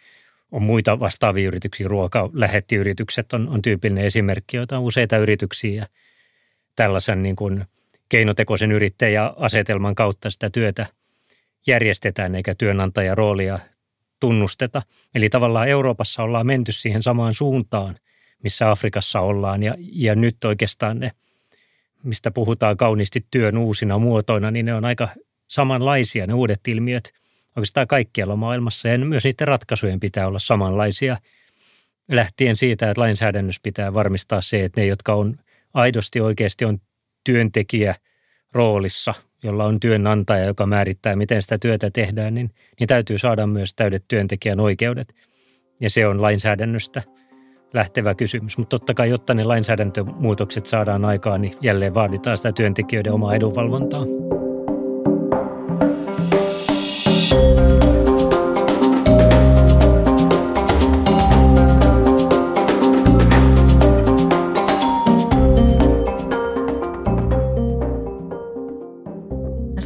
on 0.52 0.62
muita 0.62 1.00
vastaavia 1.00 1.48
yrityksiä, 1.48 1.88
ruokalähettiyritykset 1.88 3.32
on, 3.32 3.48
on 3.48 3.62
tyypillinen 3.62 4.04
esimerkki, 4.04 4.56
joita 4.56 4.78
on 4.78 4.84
useita 4.84 5.18
yrityksiä 5.18 5.74
ja 5.74 5.86
tällaisen 6.76 7.22
niin 7.22 7.36
kuin 7.36 7.64
keinotekoisen 8.08 8.72
yrittäjäasetelman 8.72 9.94
kautta 9.94 10.30
sitä 10.30 10.50
työtä 10.50 10.86
järjestetään 11.66 12.34
eikä 12.34 12.54
työnantajan 12.54 13.18
roolia 13.18 13.58
tunnusteta. 14.20 14.82
Eli 15.14 15.28
tavallaan 15.28 15.68
Euroopassa 15.68 16.22
ollaan 16.22 16.46
menty 16.46 16.72
siihen 16.72 17.02
samaan 17.02 17.34
suuntaan, 17.34 17.96
missä 18.42 18.70
Afrikassa 18.70 19.20
ollaan 19.20 19.62
ja, 19.62 19.74
ja 19.78 20.14
nyt 20.14 20.44
oikeastaan 20.44 21.00
ne, 21.00 21.12
mistä 22.04 22.30
puhutaan 22.30 22.76
kauniisti 22.76 23.26
työn 23.30 23.58
uusina 23.58 23.98
muotoina, 23.98 24.50
niin 24.50 24.66
ne 24.66 24.74
on 24.74 24.84
aika 24.84 25.08
samanlaisia 25.48 26.26
ne 26.26 26.34
uudet 26.34 26.68
ilmiöt– 26.68 27.12
oikeastaan 27.56 27.86
kaikkialla 27.86 28.36
maailmassa 28.36 28.88
ja 28.88 28.98
myös 28.98 29.24
niiden 29.24 29.48
ratkaisujen 29.48 30.00
pitää 30.00 30.26
olla 30.26 30.38
samanlaisia 30.38 31.16
lähtien 32.10 32.56
siitä, 32.56 32.90
että 32.90 33.00
lainsäädännössä 33.00 33.60
pitää 33.62 33.94
varmistaa 33.94 34.40
se, 34.40 34.64
että 34.64 34.80
ne, 34.80 34.86
jotka 34.86 35.14
on 35.14 35.36
aidosti 35.74 36.20
oikeasti 36.20 36.64
on 36.64 36.78
työntekijä 37.24 37.94
roolissa, 38.52 39.14
jolla 39.42 39.64
on 39.64 39.80
työnantaja, 39.80 40.44
joka 40.44 40.66
määrittää, 40.66 41.16
miten 41.16 41.42
sitä 41.42 41.58
työtä 41.58 41.90
tehdään, 41.90 42.34
niin, 42.34 42.50
niin 42.80 42.88
täytyy 42.88 43.18
saada 43.18 43.46
myös 43.46 43.74
täydet 43.74 44.04
työntekijän 44.08 44.60
oikeudet. 44.60 45.14
Ja 45.80 45.90
se 45.90 46.06
on 46.06 46.22
lainsäädännöstä 46.22 47.02
lähtevä 47.72 48.14
kysymys. 48.14 48.58
Mutta 48.58 48.78
totta 48.78 48.94
kai, 48.94 49.10
jotta 49.10 49.34
ne 49.34 49.44
lainsäädäntömuutokset 49.44 50.66
saadaan 50.66 51.04
aikaan, 51.04 51.40
niin 51.40 51.54
jälleen 51.60 51.94
vaaditaan 51.94 52.36
sitä 52.36 52.52
työntekijöiden 52.52 53.12
omaa 53.12 53.34
edunvalvontaa. 53.34 54.04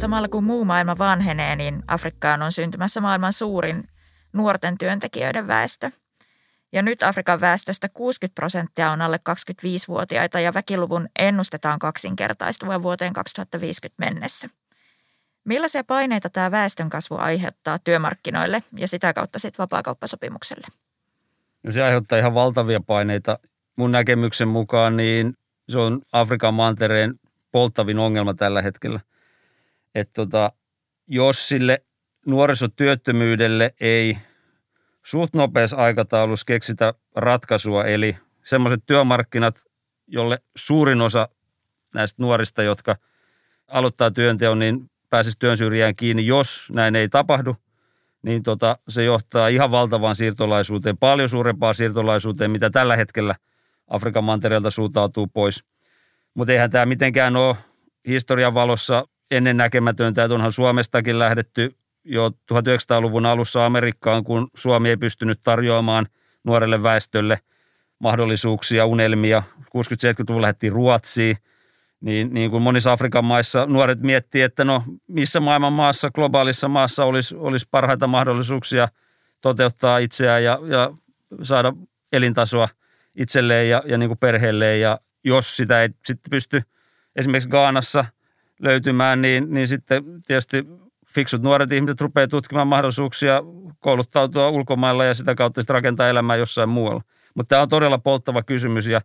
samalla 0.07 0.27
kun 0.27 0.43
muu 0.43 0.65
maailma 0.65 0.97
vanhenee, 0.97 1.55
niin 1.55 1.83
Afrikkaan 1.87 2.41
on 2.41 2.51
syntymässä 2.51 3.01
maailman 3.01 3.33
suurin 3.33 3.83
nuorten 4.33 4.77
työntekijöiden 4.77 5.47
väestö. 5.47 5.91
Ja 6.77 6.83
nyt 6.83 7.03
Afrikan 7.03 7.41
väestöstä 7.41 7.89
60 7.89 8.35
prosenttia 8.35 8.91
on 8.91 9.01
alle 9.01 9.19
25-vuotiaita 9.29 10.39
ja 10.39 10.53
väkiluvun 10.53 11.09
ennustetaan 11.19 11.79
kaksinkertaistuvan 11.79 12.83
vuoteen 12.83 13.13
2050 13.13 14.05
mennessä. 14.05 14.49
Millaisia 15.43 15.83
paineita 15.83 16.29
tämä 16.29 16.51
väestönkasvu 16.51 17.15
aiheuttaa 17.15 17.79
työmarkkinoille 17.79 18.63
ja 18.77 18.87
sitä 18.87 19.13
kautta 19.13 19.39
sitten 19.39 19.63
vapaakauppasopimukselle? 19.63 20.67
No 21.63 21.71
se 21.71 21.83
aiheuttaa 21.83 22.19
ihan 22.19 22.33
valtavia 22.33 22.79
paineita. 22.87 23.39
Mun 23.75 23.91
näkemyksen 23.91 24.47
mukaan 24.47 24.97
niin 24.97 25.33
se 25.69 25.77
on 25.77 26.01
Afrikan 26.11 26.53
mantereen 26.53 27.19
polttavin 27.51 27.99
ongelma 27.99 28.33
tällä 28.33 28.61
hetkellä– 28.61 28.99
että 29.95 30.13
tota, 30.13 30.51
jos 31.07 31.47
sille 31.47 31.83
nuorisotyöttömyydelle 32.25 33.73
ei 33.79 34.17
suht 35.07 35.33
nopeassa 35.33 35.77
aikataulussa 35.77 36.45
keksitä 36.45 36.93
ratkaisua, 37.15 37.85
eli 37.85 38.17
semmoiset 38.43 38.83
työmarkkinat, 38.85 39.55
jolle 40.07 40.39
suurin 40.55 41.01
osa 41.01 41.29
näistä 41.93 42.23
nuorista, 42.23 42.63
jotka 42.63 42.95
aloittaa 43.67 44.11
työnteon, 44.11 44.59
niin 44.59 44.91
pääsisi 45.09 45.39
työn 45.39 45.57
syrjään 45.57 45.95
kiinni. 45.95 46.25
Jos 46.25 46.69
näin 46.71 46.95
ei 46.95 47.09
tapahdu, 47.09 47.55
niin 48.21 48.43
tota, 48.43 48.77
se 48.89 49.03
johtaa 49.03 49.47
ihan 49.47 49.71
valtavaan 49.71 50.15
siirtolaisuuteen, 50.15 50.97
paljon 50.97 51.29
suurempaan 51.29 51.75
siirtolaisuuteen, 51.75 52.51
mitä 52.51 52.69
tällä 52.69 52.95
hetkellä 52.95 53.35
Afrikan 53.87 54.23
mantereelta 54.23 54.69
suuntautuu 54.69 55.27
pois. 55.27 55.63
Mutta 56.33 56.53
eihän 56.53 56.71
tämä 56.71 56.85
mitenkään 56.85 57.35
ole 57.35 57.55
historian 58.07 58.53
valossa 58.53 59.07
ennen 59.31 59.57
näkemätöntä, 59.57 60.23
että 60.23 60.35
onhan 60.35 60.51
Suomestakin 60.51 61.19
lähdetty 61.19 61.75
jo 62.07 62.29
1900-luvun 62.29 63.25
alussa 63.25 63.65
Amerikkaan, 63.65 64.23
kun 64.23 64.47
Suomi 64.55 64.89
ei 64.89 64.97
pystynyt 64.97 65.39
tarjoamaan 65.43 66.07
nuorelle 66.43 66.83
väestölle 66.83 67.39
mahdollisuuksia, 67.99 68.85
unelmia. 68.85 69.43
60-70-luvulla 69.59 70.41
lähdettiin 70.41 70.73
Ruotsiin 70.73 71.37
niin, 72.01 72.33
niin 72.33 72.51
kuin 72.51 72.63
monissa 72.63 72.91
Afrikan 72.91 73.25
maissa 73.25 73.65
nuoret 73.65 73.99
miettii, 73.99 74.41
että 74.41 74.63
no 74.63 74.83
missä 75.07 75.39
maailman 75.39 75.73
maassa, 75.73 76.11
globaalissa 76.11 76.67
maassa 76.67 77.05
olisi, 77.05 77.35
olisi 77.35 77.67
parhaita 77.71 78.07
mahdollisuuksia 78.07 78.87
toteuttaa 79.41 79.97
itseään 79.97 80.43
ja, 80.43 80.59
ja 80.67 80.91
saada 81.41 81.73
elintasoa 82.13 82.69
itselleen 83.15 83.69
ja, 83.69 83.83
ja 83.85 83.97
niin 83.97 84.09
kuin 84.09 84.17
perheelleen. 84.19 84.81
Ja 84.81 84.99
jos 85.23 85.57
sitä 85.57 85.81
ei 85.81 85.89
sitten 86.05 86.29
pysty 86.29 86.61
esimerkiksi 87.15 87.49
Gaanassa 87.49 88.05
löytymään, 88.61 89.21
niin, 89.21 89.53
niin 89.53 89.67
sitten 89.67 90.03
tietysti 90.27 90.65
fiksut 91.17 91.41
nuoret 91.41 91.71
ihmiset 91.71 92.01
rupeaa 92.01 92.27
tutkimaan 92.27 92.67
mahdollisuuksia 92.67 93.41
kouluttautua 93.79 94.49
ulkomailla 94.49 95.05
ja 95.05 95.13
sitä 95.13 95.35
kautta 95.35 95.61
sitten 95.61 95.73
rakentaa 95.73 96.09
elämää 96.09 96.35
jossain 96.35 96.69
muualla. 96.69 97.01
Mutta 97.35 97.49
tämä 97.49 97.61
on 97.61 97.69
todella 97.69 97.97
polttava 97.97 98.43
kysymys 98.43 98.87
ja 98.87 99.01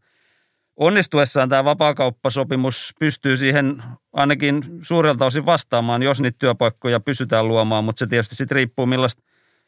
onnistuessaan 0.77 1.49
tämä 1.49 1.65
vapaakauppasopimus 1.65 2.95
pystyy 3.01 3.37
siihen 3.37 3.83
ainakin 4.13 4.65
suurelta 4.83 5.27
osin 5.27 5.47
vastaamaan, 5.47 6.03
jos 6.03 6.21
niitä 6.21 6.37
työpaikkoja 6.39 7.01
pystytään 7.01 7.49
luomaan, 7.49 7.85
mutta 7.85 7.99
se 7.99 8.07
tietysti 8.07 8.35
sitten 8.35 8.57
riippuu 8.57 8.87
millaista 8.87 9.23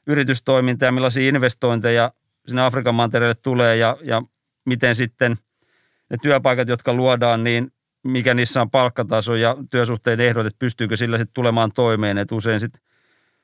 yritystoimintaa 0.06 0.86
ja 0.86 0.92
millaisia 0.92 1.28
investointeja 1.28 2.12
sinne 2.46 2.62
Afrikan 2.62 2.94
mantereelle 2.94 3.34
tulee 3.42 3.76
ja, 3.76 3.96
ja 4.02 4.22
miten 4.66 4.94
sitten 4.94 5.36
ne 6.10 6.16
työpaikat, 6.22 6.68
jotka 6.68 6.92
luodaan, 6.92 7.44
niin 7.44 7.72
mikä 8.04 8.34
niissä 8.34 8.60
on 8.60 8.70
palkkataso 8.70 9.34
ja 9.34 9.56
työsuhteiden 9.70 10.26
ehdot, 10.26 10.46
että 10.46 10.58
pystyykö 10.58 10.96
sillä 10.96 11.18
sitten 11.18 11.34
tulemaan 11.34 11.72
toimeen. 11.72 12.18
Että 12.18 12.34
usein 12.34 12.60
sitten 12.60 12.82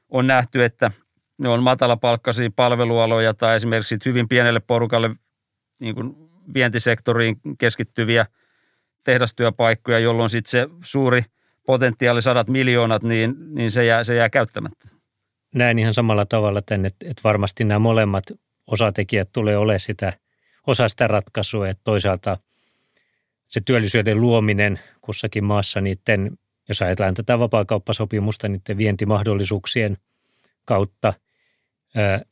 on 0.08 0.26
nähty, 0.26 0.64
että 0.64 0.90
ne 1.38 1.48
on 1.48 1.62
matalapalkkaisia 1.62 2.50
palvelualoja 2.56 3.34
tai 3.34 3.56
esimerkiksi 3.56 3.96
hyvin 4.04 4.28
pienelle 4.28 4.60
porukalle 4.60 5.10
niin 5.78 5.94
kuin 5.94 6.16
vientisektoriin 6.54 7.40
keskittyviä 7.58 8.26
tehdastyöpaikkoja, 9.04 9.98
jolloin 9.98 10.30
sitten 10.30 10.50
se 10.50 10.68
suuri 10.84 11.24
potentiaali, 11.66 12.22
sadat 12.22 12.48
miljoonat, 12.48 13.02
niin, 13.02 13.34
niin 13.54 13.70
se, 13.70 13.84
jää, 13.84 14.04
se 14.04 14.14
jää 14.14 14.30
käyttämättä. 14.30 14.88
Näin 15.54 15.78
ihan 15.78 15.94
samalla 15.94 16.26
tavalla 16.26 16.62
tämän, 16.62 16.86
että, 16.86 17.06
että 17.08 17.20
varmasti 17.24 17.64
nämä 17.64 17.78
molemmat 17.78 18.24
osatekijät 18.66 19.28
tulee 19.32 19.56
olemaan 19.56 19.80
sitä, 19.80 20.12
osa 20.66 20.88
sitä 20.88 21.06
ratkaisua, 21.06 21.68
että 21.68 21.80
toisaalta 21.84 22.38
se 23.50 23.60
työllisyyden 23.64 24.20
luominen 24.20 24.80
kussakin 25.00 25.44
maassa 25.44 25.80
niiden, 25.80 26.38
jos 26.68 26.82
ajatellaan 26.82 27.14
tätä 27.14 27.38
vapaakauppasopimusta, 27.38 28.48
niiden 28.48 28.76
vientimahdollisuuksien 28.76 29.96
kautta, 30.64 31.12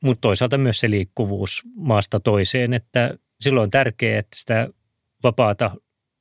mutta 0.00 0.20
toisaalta 0.20 0.58
myös 0.58 0.80
se 0.80 0.90
liikkuvuus 0.90 1.62
maasta 1.74 2.20
toiseen, 2.20 2.74
että 2.74 3.18
silloin 3.40 3.62
on 3.62 3.70
tärkeää, 3.70 4.18
että 4.18 4.38
sitä 4.38 4.68
vapaata 5.22 5.70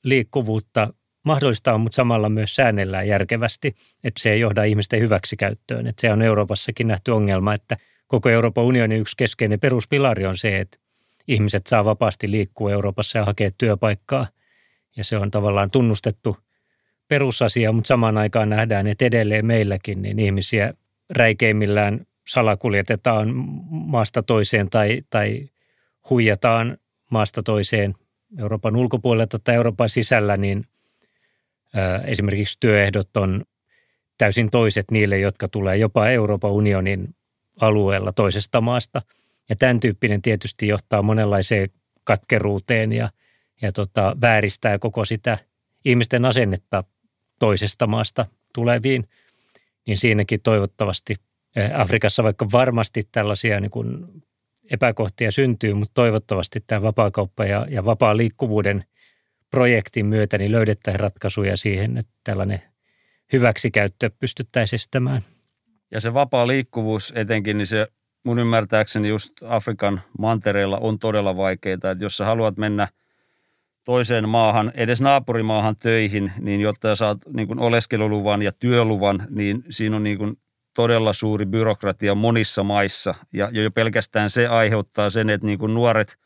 liikkuvuutta 0.04 0.94
mahdollistaa, 1.26 1.78
mutta 1.78 1.96
samalla 1.96 2.30
myös 2.30 2.56
säännellään 2.56 3.08
järkevästi, 3.08 3.76
että 4.04 4.22
se 4.22 4.32
ei 4.32 4.40
johda 4.40 4.64
ihmisten 4.64 5.00
hyväksikäyttöön. 5.00 5.88
Että 5.88 6.02
se 6.02 6.12
on 6.12 6.22
Euroopassakin 6.22 6.88
nähty 6.88 7.12
ongelma, 7.12 7.54
että 7.54 7.78
koko 8.08 8.30
Euroopan 8.30 8.64
unionin 8.64 9.02
yksi 9.02 9.18
keskeinen 9.18 9.60
peruspilari 9.60 10.26
on 10.26 10.38
se, 10.38 10.60
että 10.60 10.78
ihmiset 11.28 11.68
saa 11.68 11.86
vapaasti 11.86 12.32
liikkua 12.32 12.72
Euroopassa 12.72 13.18
ja 13.18 13.26
hakea 13.26 13.52
työpaikkaa. 13.58 14.28
Ja 14.98 15.04
se 15.04 15.18
on 15.18 15.32
tavallaan 15.32 15.72
tunnustettu 15.72 16.38
perusasia, 17.08 17.72
mutta 17.72 17.88
samaan 17.88 18.18
aikaan 18.18 18.50
nähdään, 18.50 18.88
että 18.88 19.06
edelleen 19.06 19.46
meilläkin 19.46 20.02
niin 20.02 20.20
ihmisiä 20.20 20.74
räikeimmillään 21.10 22.06
salakuljetetaan 22.28 23.34
maasta 23.70 24.24
toiseen 24.24 24.70
tai, 24.70 25.02
tai 25.10 25.50
huijataan 26.10 26.78
maasta 27.12 27.44
toiseen 27.44 27.96
Euroopan 28.40 28.76
ulkopuolelta 28.76 29.40
tai 29.40 29.56
Euroopan 29.56 29.90
sisällä, 29.90 30.38
niin 30.38 30.66
esimerkiksi 32.06 32.58
työehdot 32.60 33.18
on 33.18 33.44
täysin 34.18 34.52
toiset 34.52 34.92
niille, 34.92 35.20
jotka 35.20 35.48
tulee 35.48 35.78
jopa 35.78 36.10
Euroopan 36.10 36.52
unionin 36.52 37.16
alueella 37.62 38.14
toisesta 38.14 38.62
maasta. 38.62 39.02
Ja 39.50 39.56
tämän 39.56 39.80
tyyppinen 39.80 40.22
tietysti 40.22 40.68
johtaa 40.68 41.02
monenlaiseen 41.02 41.70
katkeruuteen 42.04 42.92
ja, 42.92 43.10
ja 43.62 43.72
tota, 43.72 44.16
vääristää 44.22 44.80
koko 44.80 45.06
sitä 45.06 45.38
ihmisten 45.86 46.26
asennetta 46.26 46.84
toisesta 47.40 47.88
maasta 47.88 48.26
tuleviin. 48.56 49.10
Niin 49.88 49.98
siinäkin 49.98 50.42
toivottavasti 50.42 51.16
Afrikassa 51.74 52.24
vaikka 52.24 52.48
varmasti 52.52 53.04
tällaisia 53.12 53.60
niin 53.60 53.72
kuin 53.72 54.06
epäkohtia 54.72 55.32
syntyy, 55.32 55.74
mutta 55.74 55.94
toivottavasti 55.94 56.64
tämä 56.68 56.82
vapaakauppa 56.82 57.46
ja, 57.46 57.66
ja 57.70 57.86
vapaa 57.86 58.18
liikkuvuuden 58.18 58.84
projektin 59.52 60.06
myötä 60.06 60.38
niin 60.38 60.52
löydettäisiin 60.52 61.00
ratkaisuja 61.00 61.58
siihen, 61.58 61.98
että 61.98 62.12
tällainen 62.24 62.62
hyväksikäyttö 63.34 64.10
pystyttäisiin 64.20 64.78
estämään. 64.78 65.22
Ja 65.92 66.02
se 66.02 66.14
vapaa 66.14 66.48
liikkuvuus 66.48 67.14
etenkin, 67.16 67.58
niin 67.58 67.68
se 67.68 67.88
mun 68.26 68.40
ymmärtääkseni 68.40 69.10
just 69.10 69.34
Afrikan 69.44 70.02
mantereella 70.20 70.78
on 70.78 71.00
todella 71.00 71.38
vaikeaa, 71.38 71.74
että 71.74 71.96
jos 72.00 72.18
sä 72.18 72.26
haluat 72.26 72.58
mennä 72.58 72.88
toiseen 73.88 74.30
maahan, 74.30 74.72
edes 74.76 75.02
naapurimaahan 75.02 75.76
töihin, 75.76 76.32
niin 76.40 76.62
jotta 76.62 76.96
saat 76.96 77.18
niin 77.34 77.48
kuin 77.48 77.60
oleskeluluvan 77.60 78.42
ja 78.42 78.52
työluvan, 78.52 79.28
niin 79.30 79.64
siinä 79.70 79.96
on 79.96 80.04
niin 80.04 80.18
kuin 80.18 80.38
todella 80.74 81.14
suuri 81.14 81.46
byrokratia 81.46 82.16
monissa 82.16 82.64
maissa. 82.64 83.16
Ja 83.34 83.50
jo 83.52 83.72
pelkästään 83.72 84.30
se 84.30 84.48
aiheuttaa 84.48 85.10
sen, 85.10 85.30
että 85.30 85.48
niin 85.48 85.60
kuin 85.60 85.74
nuoret, 85.74 86.18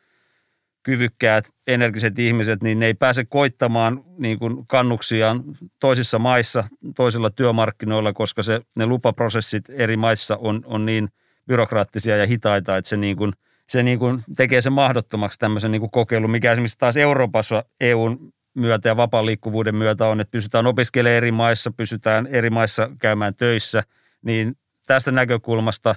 kyvykkäät, 0.83 1.49
energiset 1.67 2.19
ihmiset, 2.19 2.63
niin 2.63 2.79
ne 2.79 2.85
ei 2.85 2.93
pääse 2.93 3.25
koittamaan 3.25 4.03
niin 4.17 4.39
kuin 4.39 4.67
kannuksiaan 4.67 5.43
toisissa 5.79 6.19
maissa, 6.19 6.63
toisilla 6.95 7.29
työmarkkinoilla, 7.29 8.13
koska 8.13 8.43
se, 8.43 8.61
ne 8.75 8.85
lupaprosessit 8.85 9.69
eri 9.69 9.97
maissa 9.97 10.37
on, 10.37 10.61
on 10.65 10.85
niin 10.85 11.09
byrokraattisia 11.47 12.17
ja 12.17 12.25
hitaita, 12.25 12.77
että 12.77 12.89
se, 12.89 12.97
niin 12.97 13.17
kuin, 13.17 13.33
se 13.71 13.83
niin 13.83 13.99
kuin 13.99 14.19
tekee 14.35 14.61
se 14.61 14.69
mahdottomaksi 14.69 15.39
tämmöisen 15.39 15.71
niin 15.71 15.79
kuin 15.79 15.91
kokeilun, 15.91 16.31
mikä 16.31 16.51
esimerkiksi 16.51 16.77
taas 16.77 16.97
Euroopassa 16.97 17.63
EUn 17.79 18.33
myötä 18.53 18.89
ja 18.89 18.97
vapaan 18.97 19.25
liikkuvuuden 19.25 19.75
myötä 19.75 20.05
on, 20.05 20.21
että 20.21 20.31
pysytään 20.31 20.67
opiskelemaan 20.67 21.17
eri 21.17 21.31
maissa, 21.31 21.71
pysytään 21.71 22.27
eri 22.27 22.49
maissa 22.49 22.89
käymään 22.99 23.35
töissä– 23.35 23.83
niin 24.21 24.57
tästä 24.87 25.11
näkökulmasta 25.11 25.95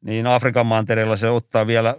niin 0.00 0.26
Afrikan 0.26 0.66
mantereella 0.66 1.16
se 1.16 1.30
ottaa 1.30 1.66
vielä 1.66 1.96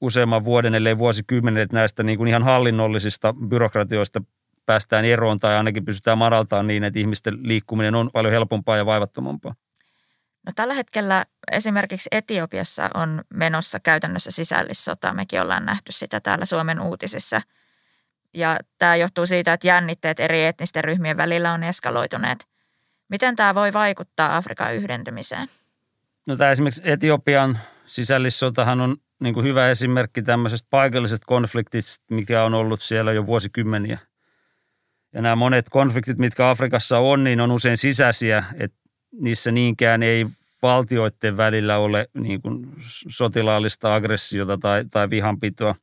useamman 0.00 0.44
vuoden, 0.44 0.74
ellei 0.74 0.98
vuosikymmenen, 0.98 1.62
että 1.62 1.76
näistä 1.76 2.02
niin 2.02 2.18
kuin 2.18 2.28
ihan 2.28 2.42
hallinnollisista 2.42 3.34
byrokratioista 3.48 4.22
päästään 4.66 5.04
eroon 5.04 5.38
tai 5.38 5.56
ainakin 5.56 5.84
pystytään 5.84 6.18
madaltamaan 6.18 6.66
niin, 6.66 6.84
että 6.84 6.98
ihmisten 6.98 7.38
liikkuminen 7.42 7.94
on 7.94 8.10
paljon 8.12 8.32
helpompaa 8.32 8.76
ja 8.76 8.86
vaivattomampaa. 8.86 9.54
No, 10.50 10.54
tällä 10.56 10.74
hetkellä 10.74 11.24
esimerkiksi 11.52 12.08
Etiopiassa 12.12 12.90
on 12.94 13.24
menossa 13.34 13.80
käytännössä 13.80 14.30
sisällissota. 14.30 15.14
Mekin 15.14 15.40
ollaan 15.40 15.66
nähty 15.66 15.92
sitä 15.92 16.20
täällä 16.20 16.44
Suomen 16.44 16.80
uutisissa. 16.80 17.42
Ja 18.34 18.58
tämä 18.78 18.96
johtuu 18.96 19.26
siitä, 19.26 19.52
että 19.52 19.66
jännitteet 19.66 20.20
eri 20.20 20.44
etnisten 20.44 20.84
ryhmien 20.84 21.16
välillä 21.16 21.52
on 21.52 21.62
eskaloituneet. 21.62 22.46
Miten 23.08 23.36
tämä 23.36 23.54
voi 23.54 23.72
vaikuttaa 23.72 24.36
Afrikan 24.36 24.74
yhdentymiseen? 24.74 25.48
No 26.26 26.36
tämä 26.36 26.50
esimerkiksi 26.50 26.82
Etiopian 26.84 27.58
sisällissotahan 27.86 28.80
on 28.80 28.96
niin 29.20 29.34
kuin 29.34 29.46
hyvä 29.46 29.68
esimerkki 29.68 30.22
tämmöisestä 30.22 30.66
paikallisesta 30.70 31.26
konfliktista, 31.26 32.04
mikä 32.10 32.44
on 32.44 32.54
ollut 32.54 32.82
siellä 32.82 33.12
jo 33.12 33.26
vuosikymmeniä. 33.26 33.98
Ja 35.12 35.22
nämä 35.22 35.36
monet 35.36 35.68
konfliktit, 35.68 36.18
mitkä 36.18 36.50
Afrikassa 36.50 36.98
on, 36.98 37.24
niin 37.24 37.40
on 37.40 37.50
usein 37.50 37.76
sisäisiä, 37.76 38.44
että 38.54 38.80
niissä 39.12 39.52
niinkään 39.52 40.02
ei 40.02 40.26
valtioiden 40.62 41.36
välillä 41.36 41.78
ole 41.78 42.08
niin 42.14 42.42
kuin 42.42 42.66
sotilaallista 43.08 43.94
aggressiota 43.94 44.58
tai, 44.58 44.84
tai 44.90 45.10
vihanpitoa. 45.10 45.74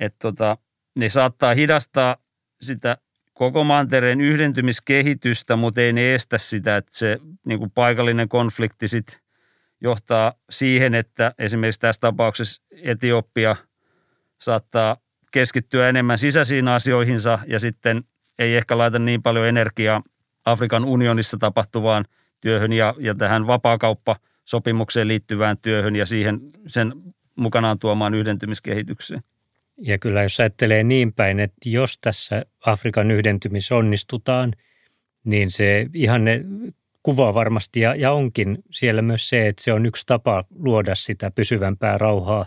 Että 0.00 0.18
tota, 0.18 0.58
ne 0.94 1.08
saattaa 1.08 1.54
hidastaa 1.54 2.16
sitä 2.60 2.96
koko 3.34 3.64
mantereen 3.64 4.20
yhdentymiskehitystä, 4.20 5.56
mutta 5.56 5.80
ei 5.80 5.92
ne 5.92 6.14
estä 6.14 6.38
sitä, 6.38 6.76
että 6.76 6.98
se 6.98 7.18
niin 7.44 7.58
kuin 7.58 7.70
paikallinen 7.70 8.28
konflikti 8.28 8.88
sit 8.88 9.20
johtaa 9.80 10.32
siihen, 10.50 10.94
että 10.94 11.34
esimerkiksi 11.38 11.80
tässä 11.80 12.00
tapauksessa 12.00 12.62
Etiopia 12.82 13.56
saattaa 14.38 14.96
keskittyä 15.32 15.88
enemmän 15.88 16.18
sisäisiin 16.18 16.68
asioihinsa 16.68 17.38
ja 17.46 17.58
sitten 17.58 18.04
ei 18.38 18.56
ehkä 18.56 18.78
laita 18.78 18.98
niin 18.98 19.22
paljon 19.22 19.46
energiaa 19.46 20.02
Afrikan 20.44 20.84
unionissa 20.84 21.36
tapahtuvaan 21.36 22.04
työhön 22.40 22.72
ja, 22.72 22.94
ja 22.98 23.14
tähän 23.14 23.46
vapaakauppasopimukseen 23.46 25.08
liittyvään 25.08 25.58
työhön 25.58 25.96
ja 25.96 26.06
siihen 26.06 26.40
sen 26.66 26.92
mukanaan 27.36 27.78
tuomaan 27.78 28.14
yhdentymiskehitykseen. 28.14 29.22
Ja 29.78 29.98
kyllä 29.98 30.22
jos 30.22 30.40
ajattelee 30.40 30.84
niin 30.84 31.12
päin, 31.12 31.40
että 31.40 31.68
jos 31.68 31.98
tässä 31.98 32.44
Afrikan 32.66 33.10
yhdentymis 33.10 33.72
onnistutaan, 33.72 34.52
niin 35.24 35.50
se 35.50 35.86
ihan 35.94 36.24
ne 36.24 36.44
kuvaa 37.02 37.34
varmasti 37.34 37.80
ja, 37.80 37.94
ja 37.94 38.12
onkin 38.12 38.58
siellä 38.70 39.02
myös 39.02 39.28
se, 39.28 39.48
että 39.48 39.62
se 39.62 39.72
on 39.72 39.86
yksi 39.86 40.02
tapa 40.06 40.44
luoda 40.50 40.94
sitä 40.94 41.30
pysyvämpää 41.30 41.98
rauhaa 41.98 42.46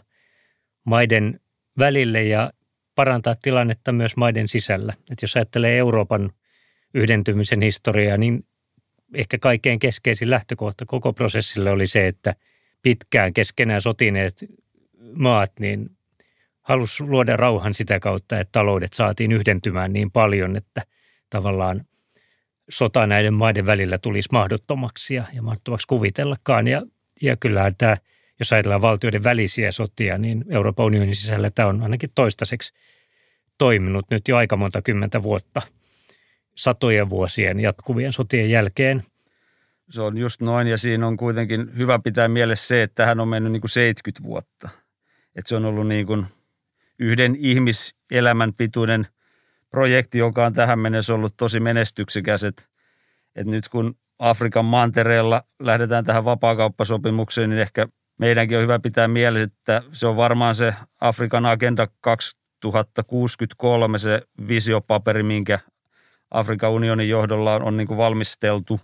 maiden 0.83 1.39
välille 1.79 2.23
ja 2.23 2.51
parantaa 2.95 3.35
tilannetta 3.35 3.91
myös 3.91 4.17
maiden 4.17 4.47
sisällä. 4.47 4.93
Että 5.11 5.23
jos 5.23 5.35
ajattelee 5.35 5.77
Euroopan 5.77 6.31
yhdentymisen 6.93 7.61
historiaa, 7.61 8.17
niin 8.17 8.45
ehkä 9.13 9.37
kaikkein 9.37 9.79
keskeisin 9.79 10.29
lähtökohta 10.29 10.85
koko 10.85 11.13
prosessille 11.13 11.71
oli 11.71 11.87
se, 11.87 12.07
että 12.07 12.35
pitkään 12.81 13.33
keskenään 13.33 13.81
sotineet 13.81 14.45
maat 15.13 15.51
niin 15.59 15.89
halusi 16.61 17.03
luoda 17.03 17.37
rauhan 17.37 17.73
sitä 17.73 17.99
kautta, 17.99 18.39
että 18.39 18.51
taloudet 18.51 18.93
saatiin 18.93 19.31
yhdentymään 19.31 19.93
niin 19.93 20.11
paljon, 20.11 20.55
että 20.55 20.81
tavallaan 21.29 21.85
sota 22.69 23.07
näiden 23.07 23.33
maiden 23.33 23.65
välillä 23.65 23.97
tulisi 23.97 24.29
mahdottomaksi 24.31 25.15
ja, 25.15 25.23
ja 25.33 25.41
mahdottomaksi 25.41 25.87
kuvitellakaan. 25.87 26.67
Ja, 26.67 26.81
ja 27.21 27.37
kyllähän 27.37 27.75
tämä, 27.77 27.97
jos 28.39 28.53
ajatellaan 28.53 28.81
valtioiden 28.81 29.23
välisiä 29.23 29.71
sotia, 29.71 30.17
niin 30.17 30.45
Euroopan 30.49 30.85
unionin 30.85 31.15
sisällä 31.15 31.51
tämä 31.51 31.67
on 31.67 31.83
ainakin 31.83 32.09
toistaiseksi 32.15 32.73
toiminut 33.57 34.05
nyt 34.11 34.27
jo 34.27 34.37
aika 34.37 34.55
monta 34.55 34.81
kymmentä 34.81 35.23
vuotta 35.23 35.61
satojen 36.59 37.09
vuosien 37.09 37.59
jatkuvien 37.59 38.13
sotien 38.13 38.49
jälkeen. 38.49 39.03
Se 39.89 40.01
on 40.01 40.17
just 40.17 40.41
noin 40.41 40.67
ja 40.67 40.77
siinä 40.77 41.07
on 41.07 41.17
kuitenkin 41.17 41.77
hyvä 41.77 41.99
pitää 41.99 42.27
mielessä 42.27 42.67
se, 42.67 42.83
että 42.83 42.95
tähän 42.95 43.19
on 43.19 43.27
mennyt 43.27 43.51
niin 43.51 43.61
kuin 43.61 43.69
70 43.69 44.23
vuotta. 44.23 44.69
Että 45.35 45.49
se 45.49 45.55
on 45.55 45.65
ollut 45.65 45.87
niin 45.87 46.07
kuin 46.07 46.25
yhden 46.99 47.35
ihmiselämän 47.39 48.53
pituinen– 48.53 49.07
projekti, 49.69 50.17
joka 50.17 50.45
on 50.45 50.53
tähän 50.53 50.79
mennessä 50.79 51.13
ollut 51.13 51.37
tosi 51.37 51.59
menestyksekäs. 51.59 52.43
Että, 52.43 52.63
että 53.35 53.51
nyt 53.51 53.69
kun 53.69 53.95
Afrikan 54.19 54.65
mantereella 54.65 55.43
lähdetään 55.59 56.05
tähän 56.05 56.25
vapaakauppasopimukseen, 56.25 57.49
niin 57.49 57.61
ehkä 57.61 57.87
meidänkin 58.17 58.57
on 58.57 58.63
hyvä 58.63 58.79
pitää 58.79 59.07
mielessä, 59.07 59.43
että 59.43 59.83
se 59.91 60.07
on 60.07 60.15
varmaan 60.15 60.55
se 60.55 60.73
Afrikan 61.01 61.45
Agenda 61.45 61.87
2063, 62.01 63.97
se 63.97 64.21
visiopaperi, 64.47 65.23
minkä 65.23 65.59
Afrikan 66.31 66.71
unionin 66.71 67.09
johdolla 67.09 67.55
on, 67.55 67.77
niin 67.77 67.87
kuin 67.87 67.97
valmisteltu. 67.97 68.79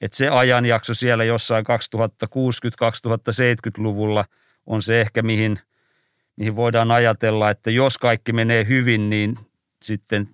Että 0.00 0.16
se 0.16 0.28
ajanjakso 0.28 0.94
siellä 0.94 1.24
jossain 1.24 1.64
2060-2070-luvulla 1.64 4.24
on 4.66 4.82
se 4.82 5.00
ehkä, 5.00 5.22
mihin, 5.22 5.58
mihin 6.36 6.56
voidaan 6.56 6.90
ajatella, 6.90 7.50
että 7.50 7.70
jos 7.70 7.98
kaikki 7.98 8.32
menee 8.32 8.66
hyvin, 8.66 9.10
niin 9.10 9.38
sitten 9.82 10.28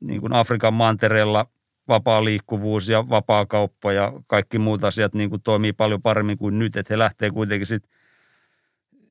niin 0.00 0.20
kuin 0.20 0.32
Afrikan 0.32 0.74
mantereella 0.74 1.46
vapaa 1.88 2.24
liikkuvuus 2.24 2.88
ja 2.88 3.08
vapaa 3.08 3.46
kauppa 3.46 3.92
ja 3.92 4.12
kaikki 4.26 4.58
muut 4.58 4.84
asiat 4.84 5.14
niin 5.14 5.30
kuin 5.30 5.42
toimii 5.42 5.72
paljon 5.72 6.02
paremmin 6.02 6.38
kuin 6.38 6.58
nyt, 6.58 6.76
että 6.76 6.94
he 6.94 6.98
lähtee 6.98 7.30
kuitenkin 7.30 7.66
sitten 7.66 7.92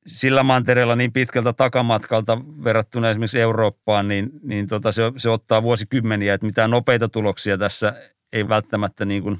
sillä 0.05 0.43
mantereella 0.43 0.95
niin 0.95 1.13
pitkältä 1.13 1.53
takamatkalta 1.53 2.37
verrattuna 2.63 3.09
esimerkiksi 3.09 3.41
Eurooppaan, 3.41 4.07
niin, 4.07 4.29
niin 4.43 4.67
tota 4.67 4.91
se, 4.91 5.03
se, 5.17 5.29
ottaa 5.29 5.63
vuosikymmeniä, 5.63 6.33
että 6.33 6.45
mitään 6.47 6.71
nopeita 6.71 7.09
tuloksia 7.09 7.57
tässä 7.57 7.93
ei 8.33 8.49
välttämättä 8.49 9.05
niin 9.05 9.23
kuin 9.23 9.39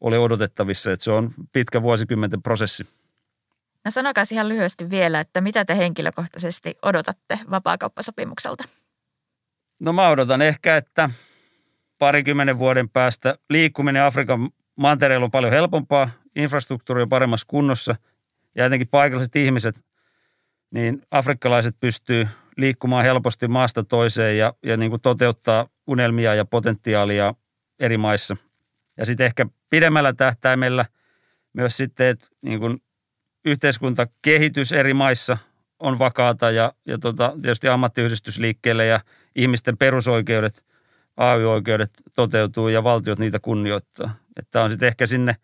ole 0.00 0.18
odotettavissa, 0.18 0.92
että 0.92 1.04
se 1.04 1.10
on 1.10 1.34
pitkä 1.52 1.82
vuosikymmenten 1.82 2.42
prosessi. 2.42 2.84
No 3.84 3.90
sanokaa 3.90 4.24
ihan 4.30 4.48
lyhyesti 4.48 4.90
vielä, 4.90 5.20
että 5.20 5.40
mitä 5.40 5.64
te 5.64 5.76
henkilökohtaisesti 5.76 6.74
odotatte 6.82 7.38
vapaakauppasopimukselta? 7.50 8.64
No 9.80 9.92
mä 9.92 10.08
odotan 10.08 10.42
ehkä, 10.42 10.76
että 10.76 11.10
parikymmenen 11.98 12.58
vuoden 12.58 12.88
päästä 12.88 13.38
liikkuminen 13.48 14.02
Afrikan 14.02 14.50
mantereella 14.76 15.24
on 15.24 15.30
paljon 15.30 15.52
helpompaa, 15.52 16.10
infrastruktuuri 16.36 17.02
on 17.02 17.08
paremmassa 17.08 17.46
kunnossa 17.46 17.96
ja 18.54 18.64
jotenkin 18.64 18.88
paikalliset 18.88 19.36
ihmiset, 19.36 19.84
niin 20.70 21.02
afrikkalaiset 21.10 21.76
pystyy 21.80 22.28
liikkumaan 22.56 23.04
helposti 23.04 23.48
maasta 23.48 23.84
toiseen 23.84 24.38
ja, 24.38 24.54
ja 24.62 24.76
niin 24.76 24.90
kuin 24.90 25.02
toteuttaa 25.02 25.66
unelmia 25.86 26.34
ja 26.34 26.44
potentiaalia 26.44 27.34
eri 27.80 27.98
maissa. 27.98 28.36
Ja 28.96 29.06
sitten 29.06 29.26
ehkä 29.26 29.46
pidemmällä 29.70 30.12
tähtäimellä 30.12 30.84
myös 31.52 31.76
sitten, 31.76 32.06
että 32.06 32.26
niin 32.42 32.60
kuin 32.60 32.82
yhteiskuntakehitys 33.44 34.72
eri 34.72 34.94
maissa 34.94 35.38
on 35.78 35.98
vakaata 35.98 36.50
ja, 36.50 36.72
ja 36.86 36.98
tota, 36.98 37.32
tietysti 37.42 37.68
ammattiyhdistysliikkeelle 37.68 38.86
ja– 38.86 39.00
ihmisten 39.36 39.76
perusoikeudet, 39.76 40.64
AY-oikeudet 41.16 41.90
toteutuu 42.14 42.68
ja 42.68 42.84
valtiot 42.84 43.18
niitä 43.18 43.38
kunnioittaa. 43.38 44.14
Että 44.36 44.62
on 44.62 44.70
sitten 44.70 44.86
ehkä 44.86 45.06
sinne 45.06 45.36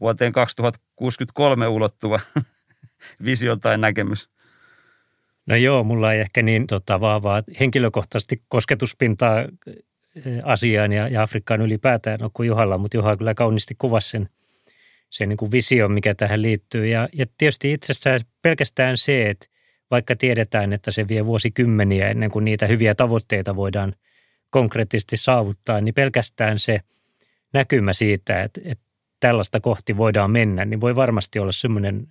vuoteen 0.00 0.32
2063 0.32 1.66
ulottuva 1.66 2.20
visio 3.24 3.56
tai 3.56 3.78
näkemys. 3.78 4.30
No 5.48 5.56
joo, 5.56 5.84
mulla 5.84 6.12
ei 6.12 6.20
ehkä 6.20 6.42
niin 6.42 6.66
tota, 6.66 7.00
vahvaa 7.00 7.42
henkilökohtaisesti 7.60 8.42
kosketuspintaa 8.48 9.40
eh, 9.40 10.40
asiaan 10.44 10.92
ja, 10.92 11.08
ja 11.08 11.22
Afrikkaan 11.22 11.62
ylipäätään 11.62 12.22
ole 12.22 12.30
kuin 12.34 12.46
Juhalla, 12.46 12.78
mutta 12.78 12.96
Juha 12.96 13.16
kyllä 13.16 13.34
kauniisti 13.34 13.74
kuvasi 13.78 14.10
sen, 14.10 14.28
sen 15.10 15.28
niin 15.28 15.36
kuin 15.36 15.50
vision, 15.50 15.92
mikä 15.92 16.14
tähän 16.14 16.42
liittyy. 16.42 16.86
Ja, 16.86 17.08
ja 17.12 17.26
tietysti 17.38 17.72
itsessään 17.72 18.20
pelkästään 18.42 18.96
se, 18.96 19.30
että 19.30 19.46
vaikka 19.90 20.16
tiedetään, 20.16 20.72
että 20.72 20.90
se 20.90 21.08
vie 21.08 21.26
vuosikymmeniä 21.26 22.08
ennen 22.08 22.30
kuin 22.30 22.44
niitä 22.44 22.66
hyviä 22.66 22.94
tavoitteita 22.94 23.56
voidaan 23.56 23.94
konkreettisesti 24.50 25.16
saavuttaa, 25.16 25.80
niin 25.80 25.94
pelkästään 25.94 26.58
se 26.58 26.80
näkymä 27.52 27.92
siitä, 27.92 28.42
että, 28.42 28.60
että 28.64 28.84
tällaista 29.20 29.60
kohti 29.60 29.96
voidaan 29.96 30.30
mennä, 30.30 30.64
niin 30.64 30.80
voi 30.80 30.96
varmasti 30.96 31.38
olla 31.38 31.52
semmoinen 31.52 32.06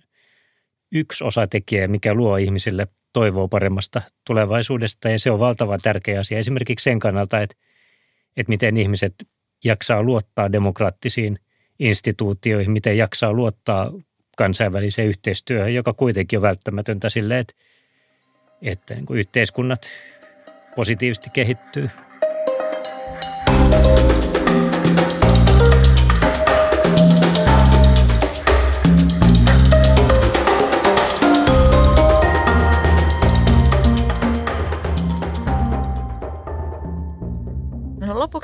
yksi 0.92 1.24
osatekijä, 1.24 1.88
mikä 1.88 2.14
luo 2.14 2.36
ihmisille 2.36 2.88
toivoa 3.12 3.48
paremmasta 3.48 4.02
tulevaisuudesta. 4.26 5.08
Ja 5.08 5.18
se 5.18 5.30
on 5.30 5.38
valtava 5.38 5.78
tärkeä 5.78 6.20
asia 6.20 6.38
esimerkiksi 6.38 6.84
sen 6.84 6.98
kannalta, 6.98 7.40
että, 7.40 7.56
että 8.36 8.50
miten 8.50 8.76
ihmiset 8.76 9.14
jaksaa 9.64 10.02
luottaa 10.02 10.52
demokraattisiin 10.52 11.38
instituutioihin, 11.78 12.70
miten 12.70 12.98
jaksaa 12.98 13.32
luottaa 13.32 13.92
kansainväliseen 14.36 15.08
yhteistyöhön, 15.08 15.74
joka 15.74 15.92
kuitenkin 15.92 16.38
on 16.38 16.42
välttämätöntä 16.42 17.08
sille, 17.08 17.38
että, 17.38 17.54
että 18.62 18.94
niin 18.94 19.06
kuin 19.06 19.20
yhteiskunnat 19.20 19.90
positiivisesti 20.76 21.30
kehittyy. 21.32 21.90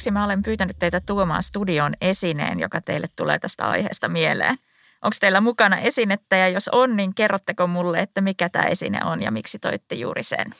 Lopuksi 0.04 0.20
mä 0.20 0.24
olen 0.24 0.42
pyytänyt 0.42 0.78
teitä 0.78 1.00
tuomaan 1.00 1.42
studion 1.42 1.94
esineen, 2.00 2.60
joka 2.60 2.80
teille 2.80 3.06
tulee 3.16 3.38
tästä 3.38 3.68
aiheesta 3.68 4.08
mieleen– 4.08 4.56
Onko 5.02 5.16
teillä 5.20 5.40
mukana 5.40 5.78
esinettä 5.78 6.36
ja 6.36 6.48
jos 6.48 6.68
on, 6.68 6.96
niin 6.96 7.14
kerrotteko 7.14 7.66
mulle, 7.66 8.00
että 8.00 8.20
mikä 8.20 8.48
tämä 8.48 8.64
esine 8.64 9.00
on 9.04 9.22
ja 9.22 9.30
miksi 9.30 9.58
toitte 9.58 9.94
juuri 9.94 10.22
sen? 10.22 10.54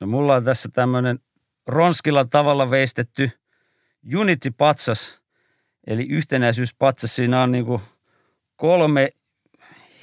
No 0.00 0.06
mulla 0.06 0.34
on 0.34 0.44
tässä 0.44 0.68
tämmöinen 0.72 1.18
ronskilla 1.66 2.24
tavalla 2.24 2.70
veistetty 2.70 3.30
Unity-patsas, 4.14 5.22
eli 5.86 6.06
yhtenäisyyspatsas. 6.08 7.16
Siinä 7.16 7.42
on 7.42 7.52
niin 7.52 7.66
kolme 8.56 9.08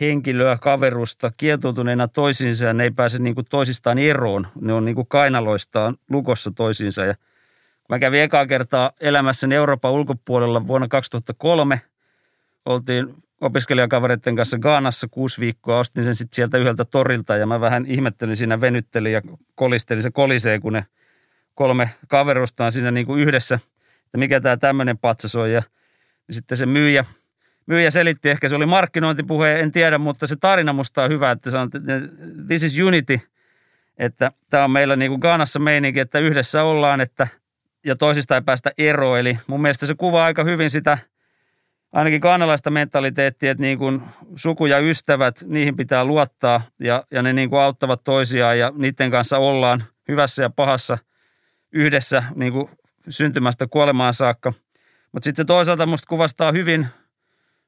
henkilöä 0.02 0.58
kaverusta 0.58 1.32
kietoutuneena 1.38 2.08
toisiinsa 2.08 2.66
ja 2.66 2.74
ne 2.74 2.84
ei 2.84 2.92
pääse 2.92 3.20
niin 3.20 3.36
toisistaan 3.50 3.98
eroon. 3.98 4.48
Ne 4.62 4.74
on 4.74 4.86
niin 4.86 5.08
kainaloistaan 5.08 5.98
lukossa 6.10 6.52
toisiinsa. 6.52 7.06
Ja 7.06 7.16
mä 7.90 8.00
kävin 8.00 8.22
ekaa 8.22 8.48
kertaa 8.48 8.92
elämässäni 9.00 9.56
Euroopan 9.56 9.92
ulkopuolella 9.92 10.68
vuonna 10.68 10.88
2003. 10.88 11.82
Oltiin 12.66 13.16
opiskelijakavereiden 13.42 14.36
kanssa 14.36 14.58
Gaanassa 14.58 15.08
kuusi 15.12 15.42
viikkoa. 15.42 15.80
Ostin 15.80 16.04
sen 16.04 16.16
sitten 16.16 16.36
sieltä 16.36 16.58
yhdeltä 16.58 16.86
torilta 16.86 17.36
ja 17.36 17.46
mä 17.46 17.62
vähän 17.62 17.86
ihmettelin 17.86 18.36
siinä, 18.36 18.62
venyttelin 18.62 19.14
ja 19.14 19.22
kolistelin. 19.56 20.04
Se 20.04 20.12
kolisee, 20.12 20.60
kun 20.60 20.74
ne 20.74 20.86
kolme 21.56 21.90
kaverusta 22.08 22.66
on 22.66 22.72
siinä 22.72 22.92
niin 22.92 23.06
kuin 23.06 23.22
yhdessä, 23.22 23.60
että 24.06 24.18
mikä 24.18 24.42
tämä 24.42 24.58
tämmöinen 24.58 24.98
patsas 24.98 25.36
on. 25.36 25.52
Ja, 25.52 25.62
ja 26.28 26.34
sitten 26.34 26.58
se 26.58 26.66
myyjä, 26.66 27.06
myyjä 27.66 27.92
selitti, 27.92 28.30
ehkä 28.30 28.50
se 28.50 28.56
oli 28.56 28.66
markkinointipuhe, 28.66 29.60
en 29.60 29.72
tiedä, 29.72 29.98
mutta 29.98 30.28
se 30.28 30.36
tarina 30.36 30.74
musta 30.74 31.04
on 31.04 31.10
hyvä, 31.10 31.32
että 31.32 31.52
sanot, 31.52 31.76
että 31.76 32.02
this 32.48 32.64
is 32.64 32.80
unity, 32.80 33.20
että 33.98 34.32
tämä 34.50 34.64
on 34.64 34.72
meillä 34.72 34.96
niin 34.96 35.12
kuin 35.12 35.20
Gaanassa 35.20 35.60
meininki, 35.60 36.00
että 36.00 36.20
yhdessä 36.20 36.64
ollaan, 36.64 37.02
että 37.02 37.28
ja 37.86 37.96
toisista 37.96 38.36
ei 38.36 38.42
päästä 38.42 38.72
eroon. 38.78 39.20
Eli 39.20 39.38
mun 39.48 39.62
mielestä 39.62 39.88
se 39.88 39.96
kuvaa 39.96 40.26
aika 40.26 40.44
hyvin 40.44 40.70
sitä– 40.70 40.98
ainakin 41.92 42.22
kannalaista 42.22 42.72
mentaliteettia, 42.72 43.52
että 43.52 43.62
niin 43.62 43.78
kuin 43.78 44.02
suku 44.36 44.66
ja 44.66 44.80
ystävät, 44.80 45.44
niihin 45.46 45.76
pitää 45.76 46.06
luottaa 46.06 46.62
ja, 46.80 47.04
ja 47.12 47.22
ne 47.22 47.34
niin 47.34 47.50
kuin 47.50 47.62
auttavat 47.62 48.04
toisiaan 48.04 48.60
ja 48.60 48.72
niiden 48.78 49.12
kanssa 49.12 49.38
ollaan 49.38 49.84
hyvässä 50.08 50.44
ja 50.44 50.50
pahassa 50.50 50.98
yhdessä 51.72 52.24
niin 52.36 52.54
kuin 52.54 52.70
syntymästä 53.10 53.68
kuolemaan 53.68 54.14
saakka. 54.14 54.54
Mutta 55.12 55.26
sitten 55.26 55.44
se 55.44 55.48
toisaalta 55.48 55.86
musta 55.86 56.08
kuvastaa 56.10 56.52
hyvin, 56.52 56.88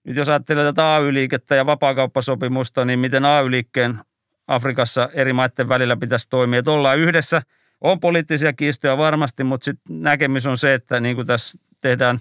nyt 0.03 0.15
jos 0.15 0.29
ajattelee 0.29 0.65
tätä 0.65 0.95
AY-liikettä 0.95 1.55
ja 1.55 1.65
vapaakauppasopimusta, 1.65 2.85
niin 2.85 2.99
miten 2.99 3.25
AY-liikkeen 3.25 3.99
Afrikassa 4.47 5.09
eri 5.13 5.33
maiden 5.33 5.69
välillä 5.69 5.97
pitäisi 5.97 6.29
toimia. 6.29 6.59
Että 6.59 6.71
ollaan 6.71 6.99
yhdessä, 6.99 7.41
on 7.81 7.99
poliittisia 7.99 8.53
kiistoja 8.53 8.97
varmasti, 8.97 9.43
mutta 9.43 9.65
sitten 9.65 10.01
näkemys 10.01 10.45
on 10.45 10.57
se, 10.57 10.73
että 10.73 10.99
niin 10.99 11.15
kuin 11.15 11.27
tässä 11.27 11.59
tehdään 11.81 12.19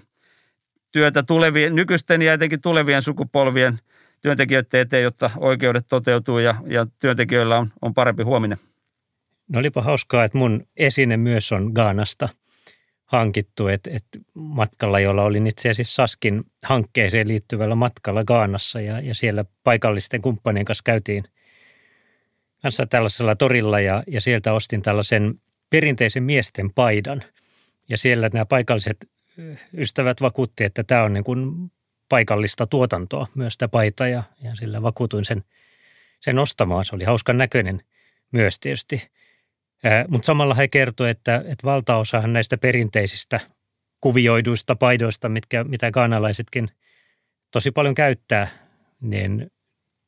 työtä 0.91 1.23
tulevien, 1.23 1.75
nykyisten 1.75 2.21
ja 2.21 2.33
etenkin 2.33 2.61
tulevien 2.61 3.01
sukupolvien 3.01 3.79
työntekijöiden 4.21 4.81
eteen, 4.81 5.03
jotta 5.03 5.31
oikeudet 5.37 5.85
toteutuu 5.87 6.39
ja, 6.39 6.55
ja 6.67 6.87
työntekijöillä 6.99 7.57
on, 7.57 7.69
on 7.81 7.93
parempi 7.93 8.23
huominen. 8.23 8.57
No 9.47 9.59
olipa 9.59 9.81
hauskaa, 9.81 10.23
että 10.23 10.37
mun 10.37 10.63
esine 10.77 11.17
myös 11.17 11.51
on 11.51 11.71
Gaanasta 11.75 12.29
hankittu, 13.05 13.67
että, 13.67 13.89
että 13.93 14.19
matkalla, 14.33 14.99
jolla 14.99 15.23
olin 15.23 15.47
itse 15.47 15.69
asiassa 15.69 15.95
Saskin 15.95 16.43
hankkeeseen 16.63 17.27
liittyvällä 17.27 17.75
matkalla 17.75 18.23
Gaanassa 18.23 18.81
ja, 18.81 18.99
ja 18.99 19.15
siellä 19.15 19.45
paikallisten 19.63 20.21
kumppanien 20.21 20.65
kanssa 20.65 20.81
käytiin 20.85 21.23
kanssa 22.61 22.85
tällaisella 22.85 23.35
torilla 23.35 23.79
ja, 23.79 24.03
ja 24.07 24.21
sieltä 24.21 24.53
ostin 24.53 24.81
tällaisen 24.81 25.39
perinteisen 25.71 26.23
miesten 26.23 26.73
paidan. 26.73 27.23
Ja 27.89 27.97
siellä 27.97 28.29
nämä 28.33 28.45
paikalliset 28.45 29.09
ystävät 29.77 30.21
vakuutti, 30.21 30.63
että 30.63 30.83
tämä 30.83 31.03
on 31.03 31.13
niin 31.13 31.23
kuin 31.23 31.71
paikallista 32.09 32.67
tuotantoa 32.67 33.27
myös 33.35 33.57
tämä 33.57 33.69
paita 33.69 34.07
ja, 34.07 34.23
ja 34.43 34.55
sillä 34.55 34.81
vakuutuin 34.81 35.25
sen, 35.25 35.43
sen 36.19 36.39
ostamaan. 36.39 36.85
Se 36.85 36.95
oli 36.95 37.03
hauskan 37.03 37.37
näköinen 37.37 37.81
myös 38.31 38.59
tietysti. 38.59 39.11
Mutta 40.07 40.25
samalla 40.25 40.53
he 40.53 40.67
kertoi, 40.67 41.09
että, 41.09 41.35
että 41.35 41.63
valtaosahan 41.63 42.33
näistä 42.33 42.57
perinteisistä 42.57 43.39
kuvioiduista 44.01 44.75
paidoista, 44.75 45.29
mitkä, 45.29 45.63
mitä 45.63 45.91
kaanalaisetkin 45.91 46.69
tosi 47.51 47.71
paljon 47.71 47.95
käyttää, 47.95 48.47
niin 49.01 49.51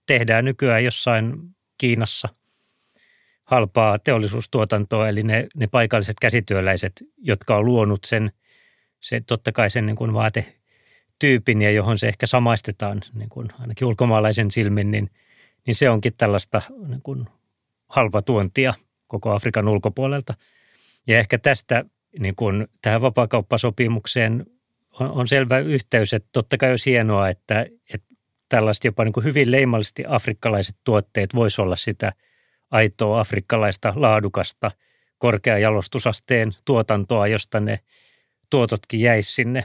tehdään 0.05 0.45
nykyään 0.45 0.83
jossain 0.83 1.33
Kiinassa 1.77 2.29
halpaa 3.53 3.99
teollisuustuotantoa, 3.99 5.09
eli 5.09 5.23
ne, 5.23 5.47
ne 5.55 5.67
paikalliset 5.67 6.15
käsityöläiset, 6.21 7.03
jotka 7.17 7.55
on 7.55 7.65
luonut 7.65 8.03
sen, 8.03 8.31
se, 8.99 9.21
totta 9.27 9.51
kai 9.51 9.69
sen 9.69 9.85
niin 9.85 9.95
kuin 9.95 10.13
vaatetyypin 10.13 11.61
ja 11.61 11.71
johon 11.71 11.99
se 11.99 12.07
ehkä 12.07 12.27
samaistetaan 12.27 13.01
niin 13.13 13.29
kuin 13.29 13.47
ainakin 13.59 13.87
ulkomaalaisen 13.87 14.51
silmin, 14.51 14.91
niin, 14.91 15.09
niin 15.67 15.75
se 15.75 15.89
onkin 15.89 16.13
tällaista 16.17 16.61
niin 16.87 17.01
kuin 17.01 17.25
halpatuontia– 17.89 18.73
koko 19.13 19.31
Afrikan 19.31 19.67
ulkopuolelta. 19.67 20.33
Ja 21.07 21.19
ehkä 21.19 21.37
tästä 21.37 21.85
niin 22.19 22.35
kuin 22.35 22.67
tähän 22.81 23.01
vapaakauppasopimukseen 23.01 24.45
on, 24.99 25.11
on 25.11 25.27
selvä 25.27 25.59
yhteys, 25.59 26.13
että 26.13 26.29
totta 26.31 26.57
kai 26.57 26.69
olisi 26.69 26.91
hienoa, 26.91 27.29
että, 27.29 27.65
että 27.93 28.15
tällaiset 28.49 28.83
jopa 28.83 29.03
niin 29.03 29.13
kuin 29.13 29.23
hyvin 29.23 29.51
leimallisesti 29.51 30.03
afrikkalaiset 30.07 30.75
tuotteet 30.83 31.35
voisi 31.35 31.61
olla 31.61 31.75
sitä 31.75 32.13
aitoa 32.73 33.19
afrikkalaista 33.19 33.93
laadukasta 33.95 34.71
korkean 35.17 35.61
jalostusasteen 35.61 36.51
tuotantoa, 36.65 37.27
josta 37.27 37.59
ne 37.59 37.79
tuototkin 38.49 38.99
jäisi 38.99 39.33
sinne 39.33 39.63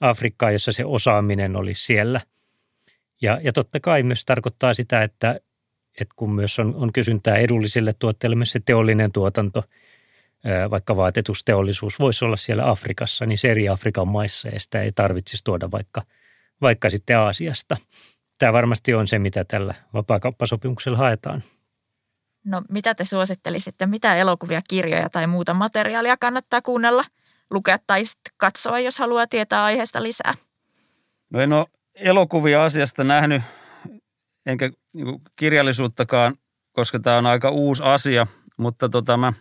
Afrikkaan, 0.00 0.52
jossa 0.52 0.72
se 0.72 0.84
osaaminen 0.84 1.56
olisi 1.56 1.84
siellä. 1.84 2.20
Ja, 3.22 3.40
ja 3.42 3.52
totta 3.52 3.80
kai 3.80 4.02
myös 4.02 4.24
tarkoittaa 4.24 4.74
sitä, 4.74 5.02
että, 5.02 5.40
että 6.00 6.14
kun 6.16 6.34
myös 6.34 6.58
on, 6.58 6.74
on 6.74 6.92
kysyntää 6.92 7.36
edullisille 7.36 7.94
tuotteille, 7.98 8.36
myös 8.36 8.52
se 8.52 8.60
teollinen 8.64 9.12
tuotanto, 9.12 9.64
vaikka 10.70 10.96
vaatetusteollisuus 10.96 11.98
voisi 11.98 12.24
olla 12.24 12.36
siellä 12.36 12.70
Afrikassa, 12.70 13.26
niin 13.26 13.38
se 13.38 13.50
eri 13.50 13.68
Afrikan 13.68 14.08
maissa 14.08 14.48
ja 14.48 14.60
sitä 14.60 14.82
ei 14.82 14.92
tarvitsisi 14.92 15.44
tuoda 15.44 15.70
vaikka, 15.70 16.02
vaikka 16.60 16.90
sitten 16.90 17.18
Aasiasta. 17.18 17.76
Tämä 18.38 18.52
varmasti 18.52 18.94
on 18.94 19.08
se, 19.08 19.18
mitä 19.18 19.44
tällä 19.44 19.74
vapaakauppasopimuksella 19.94 20.98
haetaan. 20.98 21.42
No 22.44 22.62
mitä 22.68 22.94
te 22.94 23.04
suosittelisitte? 23.04 23.86
Mitä 23.86 24.16
elokuvia, 24.16 24.62
kirjoja 24.68 25.10
tai 25.10 25.26
muuta 25.26 25.54
materiaalia 25.54 26.16
kannattaa 26.16 26.62
kuunnella, 26.62 27.04
lukea 27.50 27.78
tai 27.86 28.02
katsoa, 28.36 28.80
jos 28.80 28.98
haluaa 28.98 29.26
tietää 29.26 29.64
aiheesta 29.64 30.02
lisää? 30.02 30.34
No 31.30 31.40
en 31.40 31.52
ole 31.52 31.66
elokuvia 31.94 32.64
asiasta 32.64 33.04
nähnyt 33.04 33.42
enkä 34.46 34.70
niin 34.92 35.20
kirjallisuuttakaan, 35.36 36.36
koska 36.72 36.98
tämä 36.98 37.18
on 37.18 37.26
aika 37.26 37.50
uusi 37.50 37.82
asia, 37.82 38.26
mutta 38.56 38.88
tota 38.88 39.16
mä, 39.16 39.32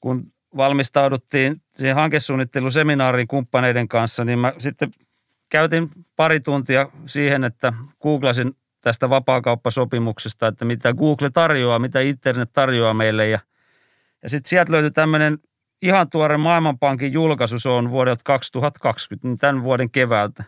kun 0.00 0.32
valmistauduttiin 0.56 1.62
siihen 1.70 1.96
hankesuunnitteluseminaariin 1.96 3.28
kumppaneiden 3.28 3.88
kanssa, 3.88 4.24
niin 4.24 4.38
mä 4.38 4.52
sitten 4.58 4.92
käytin 5.48 5.90
pari 6.16 6.40
tuntia 6.40 6.88
siihen, 7.06 7.44
että 7.44 7.72
googlasin 8.02 8.56
tästä 8.82 9.10
vapaakauppasopimuksesta, 9.10 10.46
että 10.46 10.64
mitä 10.64 10.92
Google 10.92 11.30
tarjoaa, 11.30 11.78
mitä 11.78 12.00
internet 12.00 12.52
tarjoaa 12.52 12.94
meille. 12.94 13.28
Ja, 13.28 13.38
ja 14.22 14.28
sitten 14.28 14.48
sieltä 14.48 14.72
löytyi 14.72 14.90
tämmöinen 14.90 15.38
ihan 15.82 16.10
tuore 16.10 16.36
Maailmanpankin 16.36 17.12
julkaisu, 17.12 17.58
se 17.58 17.68
on 17.68 17.90
vuodelta 17.90 18.24
2020, 18.24 19.28
niin 19.28 19.38
tämän 19.38 19.62
vuoden 19.62 19.90
keväältä. 19.90 20.44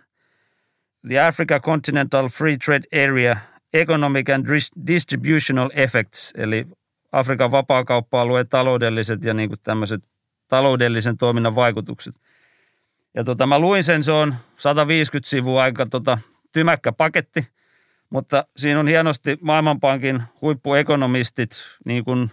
The 1.09 1.21
Africa 1.21 1.61
Continental 1.61 2.29
Free 2.29 2.57
Trade 2.65 3.05
Area 3.05 3.37
Economic 3.73 4.31
and 4.31 4.47
Distributional 4.87 5.71
Effects, 5.75 6.33
eli 6.37 6.67
Afrikan 7.13 7.51
vapaakauppa-alueen 7.51 8.49
taloudelliset 8.49 9.25
ja 9.25 9.35
niin 9.35 9.49
kuin 9.49 9.61
tämmöiset 9.63 10.05
taloudellisen 10.49 11.17
toiminnan 11.17 11.55
vaikutukset. 11.55 12.15
Ja 13.15 13.25
tota, 13.25 13.47
mä 13.47 13.59
luin 13.59 13.85
sen, 13.85 14.03
se 14.03 14.13
on 14.13 14.35
150 14.57 15.31
sivua 15.31 15.63
aika 15.63 15.87
tota, 15.87 16.19
tymäkkä 16.53 16.93
paketti, 16.93 17.47
mutta 18.11 18.45
siinä 18.57 18.81
on 18.81 18.89
hienosti 18.89 19.39
Maailmanpankin 19.41 20.23
huippuekonomistit 20.41 21.51
niin 21.85 22.05
kuin 22.05 22.31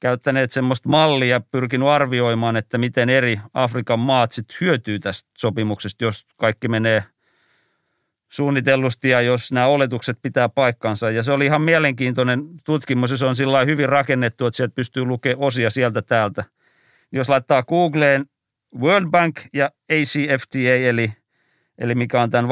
käyttäneet 0.00 0.50
semmoista 0.50 0.88
mallia, 0.88 1.40
pyrkinyt 1.40 1.88
arvioimaan, 1.88 2.56
että 2.56 2.78
miten 2.78 3.08
eri 3.08 3.40
Afrikan 3.54 3.98
maat 3.98 4.32
sitten 4.32 4.56
hyötyy 4.60 4.98
tästä 4.98 5.30
sopimuksesta, 5.38 6.04
jos 6.04 6.26
kaikki 6.36 6.68
menee– 6.68 7.04
suunnitellusti 8.28 9.08
ja 9.08 9.20
jos 9.20 9.52
nämä 9.52 9.66
oletukset 9.66 10.18
pitää 10.22 10.48
paikkansa. 10.48 11.10
Ja 11.10 11.22
se 11.22 11.32
oli 11.32 11.46
ihan 11.46 11.62
mielenkiintoinen 11.62 12.42
tutkimus 12.64 13.18
se 13.18 13.26
on 13.26 13.36
sillä 13.36 13.64
hyvin 13.64 13.88
rakennettu, 13.88 14.46
että 14.46 14.56
sieltä 14.56 14.74
pystyy 14.74 15.04
lukemaan 15.04 15.46
osia 15.46 15.70
sieltä 15.70 16.02
täältä. 16.02 16.44
Jos 17.12 17.28
laittaa 17.28 17.62
Googleen 17.62 18.26
World 18.78 19.10
Bank 19.10 19.40
ja 19.52 19.70
ACFTA, 19.92 20.58
eli, 20.58 21.12
eli 21.78 21.94
mikä 21.94 22.22
on 22.22 22.30
tämän 22.30 22.48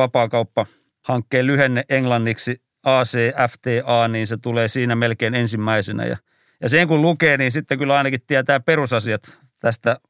vapaakauppahankkeen 1.08 1.46
lyhenne 1.46 1.84
englanniksi 1.88 2.62
ACFTA, 2.82 4.08
niin 4.08 4.26
se 4.26 4.36
tulee 4.36 4.68
siinä 4.68 4.96
melkein 4.96 5.34
ensimmäisenä. 5.34 6.04
Ja, 6.04 6.16
ja 6.60 6.68
sen 6.68 6.88
kun 6.88 7.02
lukee, 7.02 7.36
niin 7.36 7.50
sitten 7.50 7.78
kyllä 7.78 7.96
ainakin 7.96 8.20
tietää 8.26 8.60
perusasiat 8.60 9.38
tästä 9.58 10.00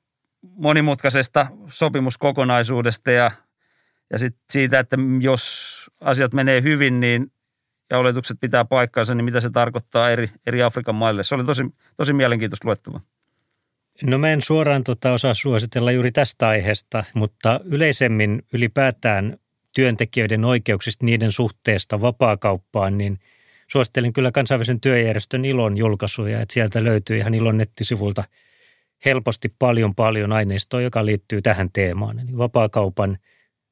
monimutkaisesta 0.42 1.46
sopimuskokonaisuudesta 1.68 3.10
ja 3.10 3.30
ja 4.10 4.18
sitten 4.18 4.42
siitä, 4.50 4.78
että 4.78 4.96
jos 5.20 5.90
asiat 6.00 6.32
menee 6.32 6.62
hyvin, 6.62 7.00
niin 7.00 7.30
ja 7.90 7.98
oletukset 7.98 8.36
pitää 8.40 8.64
paikkaansa, 8.64 9.14
niin 9.14 9.24
mitä 9.24 9.40
se 9.40 9.50
tarkoittaa 9.50 10.10
eri, 10.10 10.30
eri 10.46 10.62
Afrikan 10.62 10.94
maille. 10.94 11.22
Se 11.22 11.34
oli 11.34 11.44
tosi, 11.44 11.62
tosi 11.96 12.12
mielenkiintoista 12.12 12.68
luettava. 12.68 13.00
No 14.02 14.18
mä 14.18 14.30
en 14.30 14.42
suoraan 14.42 14.84
tota 14.84 15.12
osaa 15.12 15.34
suositella 15.34 15.92
juuri 15.92 16.12
tästä 16.12 16.48
aiheesta, 16.48 17.04
mutta 17.14 17.60
yleisemmin 17.64 18.42
ylipäätään 18.52 19.36
työntekijöiden 19.76 20.44
oikeuksista, 20.44 21.06
niiden 21.06 21.32
suhteesta 21.32 22.00
vapaakauppaan, 22.00 22.98
niin 22.98 23.18
suosittelen 23.68 24.12
kyllä 24.12 24.32
kansainvälisen 24.32 24.80
työjärjestön 24.80 25.44
ILON 25.44 25.76
julkaisuja, 25.76 26.40
että 26.40 26.54
sieltä 26.54 26.84
löytyy 26.84 27.18
ihan 27.18 27.34
ILON 27.34 27.58
nettisivulta 27.58 28.24
helposti 29.04 29.54
paljon 29.58 29.94
paljon 29.94 30.32
aineistoa, 30.32 30.80
joka 30.80 31.06
liittyy 31.06 31.42
tähän 31.42 31.70
teemaan. 31.72 32.18
Eli 32.18 32.38
vapaakaupan– 32.38 33.18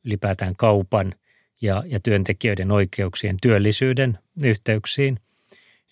ylipäätään 0.05 0.57
kaupan 0.57 1.13
ja, 1.61 1.83
ja 1.87 2.01
työntekijöiden 2.01 2.71
oikeuksien 2.71 3.37
työllisyyden 3.43 4.19
yhteyksiin. 4.43 5.19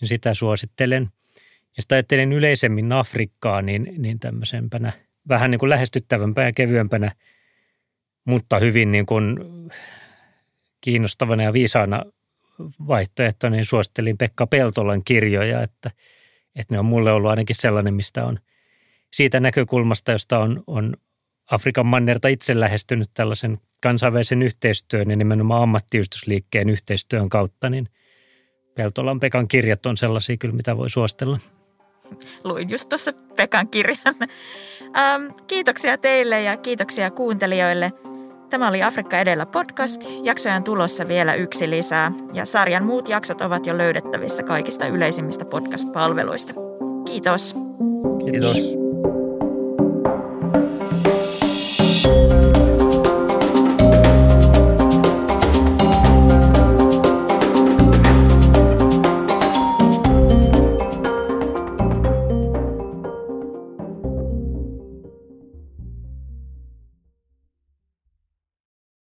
Niin 0.00 0.08
sitä 0.08 0.34
suosittelen. 0.34 1.08
Ja 1.76 1.82
sitä 1.82 1.94
ajattelen 1.94 2.32
yleisemmin 2.32 2.92
Afrikkaa 2.92 3.62
niin, 3.62 3.94
niin 3.98 4.18
tämmöisempänä 4.18 4.92
vähän 5.28 5.50
niin 5.50 5.58
kuin 5.58 5.70
lähestyttävämpänä 5.70 6.48
ja 6.48 6.52
kevyempänä, 6.52 7.12
mutta 8.24 8.58
hyvin 8.58 8.92
niin 8.92 9.06
kuin 9.06 9.38
kiinnostavana 10.82 11.42
ja 11.42 11.52
viisaana 11.52 12.04
vaihtoehto, 12.88 13.48
niin 13.48 13.64
suosittelin 13.64 14.18
Pekka 14.18 14.46
Peltolan 14.46 15.04
kirjoja, 15.04 15.62
että, 15.62 15.90
että 16.56 16.74
ne 16.74 16.78
on 16.78 16.84
mulle 16.84 17.12
ollut 17.12 17.30
ainakin 17.30 17.56
sellainen, 17.58 17.94
mistä 17.94 18.26
on 18.26 18.38
siitä 19.12 19.40
näkökulmasta, 19.40 20.12
josta 20.12 20.38
on, 20.38 20.62
on 20.66 20.96
Afrikan 21.50 21.86
mannerta 21.86 22.28
itse 22.28 22.60
lähestynyt 22.60 23.10
tällaisen 23.14 23.58
kansainvälisen 23.82 24.42
yhteistyön 24.42 25.10
ja 25.10 25.16
nimenomaan 25.16 25.62
ammattiyhdistysliikkeen 25.62 26.68
yhteistyön 26.68 27.28
kautta, 27.28 27.70
niin 27.70 27.88
Peltolan 28.74 29.20
Pekan 29.20 29.48
kirjat 29.48 29.86
on 29.86 29.96
sellaisia 29.96 30.36
kyllä, 30.36 30.54
mitä 30.54 30.76
voi 30.76 30.90
suostella. 30.90 31.38
Luin 32.44 32.70
just 32.70 32.88
tuossa 32.88 33.12
Pekan 33.36 33.68
kirjan. 33.68 34.16
Ähm, 34.96 35.26
kiitoksia 35.46 35.98
teille 35.98 36.42
ja 36.42 36.56
kiitoksia 36.56 37.10
kuuntelijoille. 37.10 37.92
Tämä 38.52 38.68
oli 38.68 38.82
Afrikka 38.82 39.18
edellä 39.18 39.46
podcast. 39.46 40.02
Jaksoja 40.22 40.54
on 40.54 40.64
tulossa 40.64 41.08
vielä 41.08 41.34
yksi 41.34 41.70
lisää 41.70 42.12
ja 42.34 42.44
sarjan 42.44 42.84
muut 42.84 43.08
jaksot 43.08 43.40
ovat 43.40 43.66
jo 43.66 43.78
löydettävissä 43.78 44.42
kaikista 44.42 44.86
yleisimmistä 44.86 45.44
podcast-palveluista. 45.44 46.52
Kiitos. 47.06 47.54
Kiitos. 48.24 48.52
Kiitos. 48.52 48.81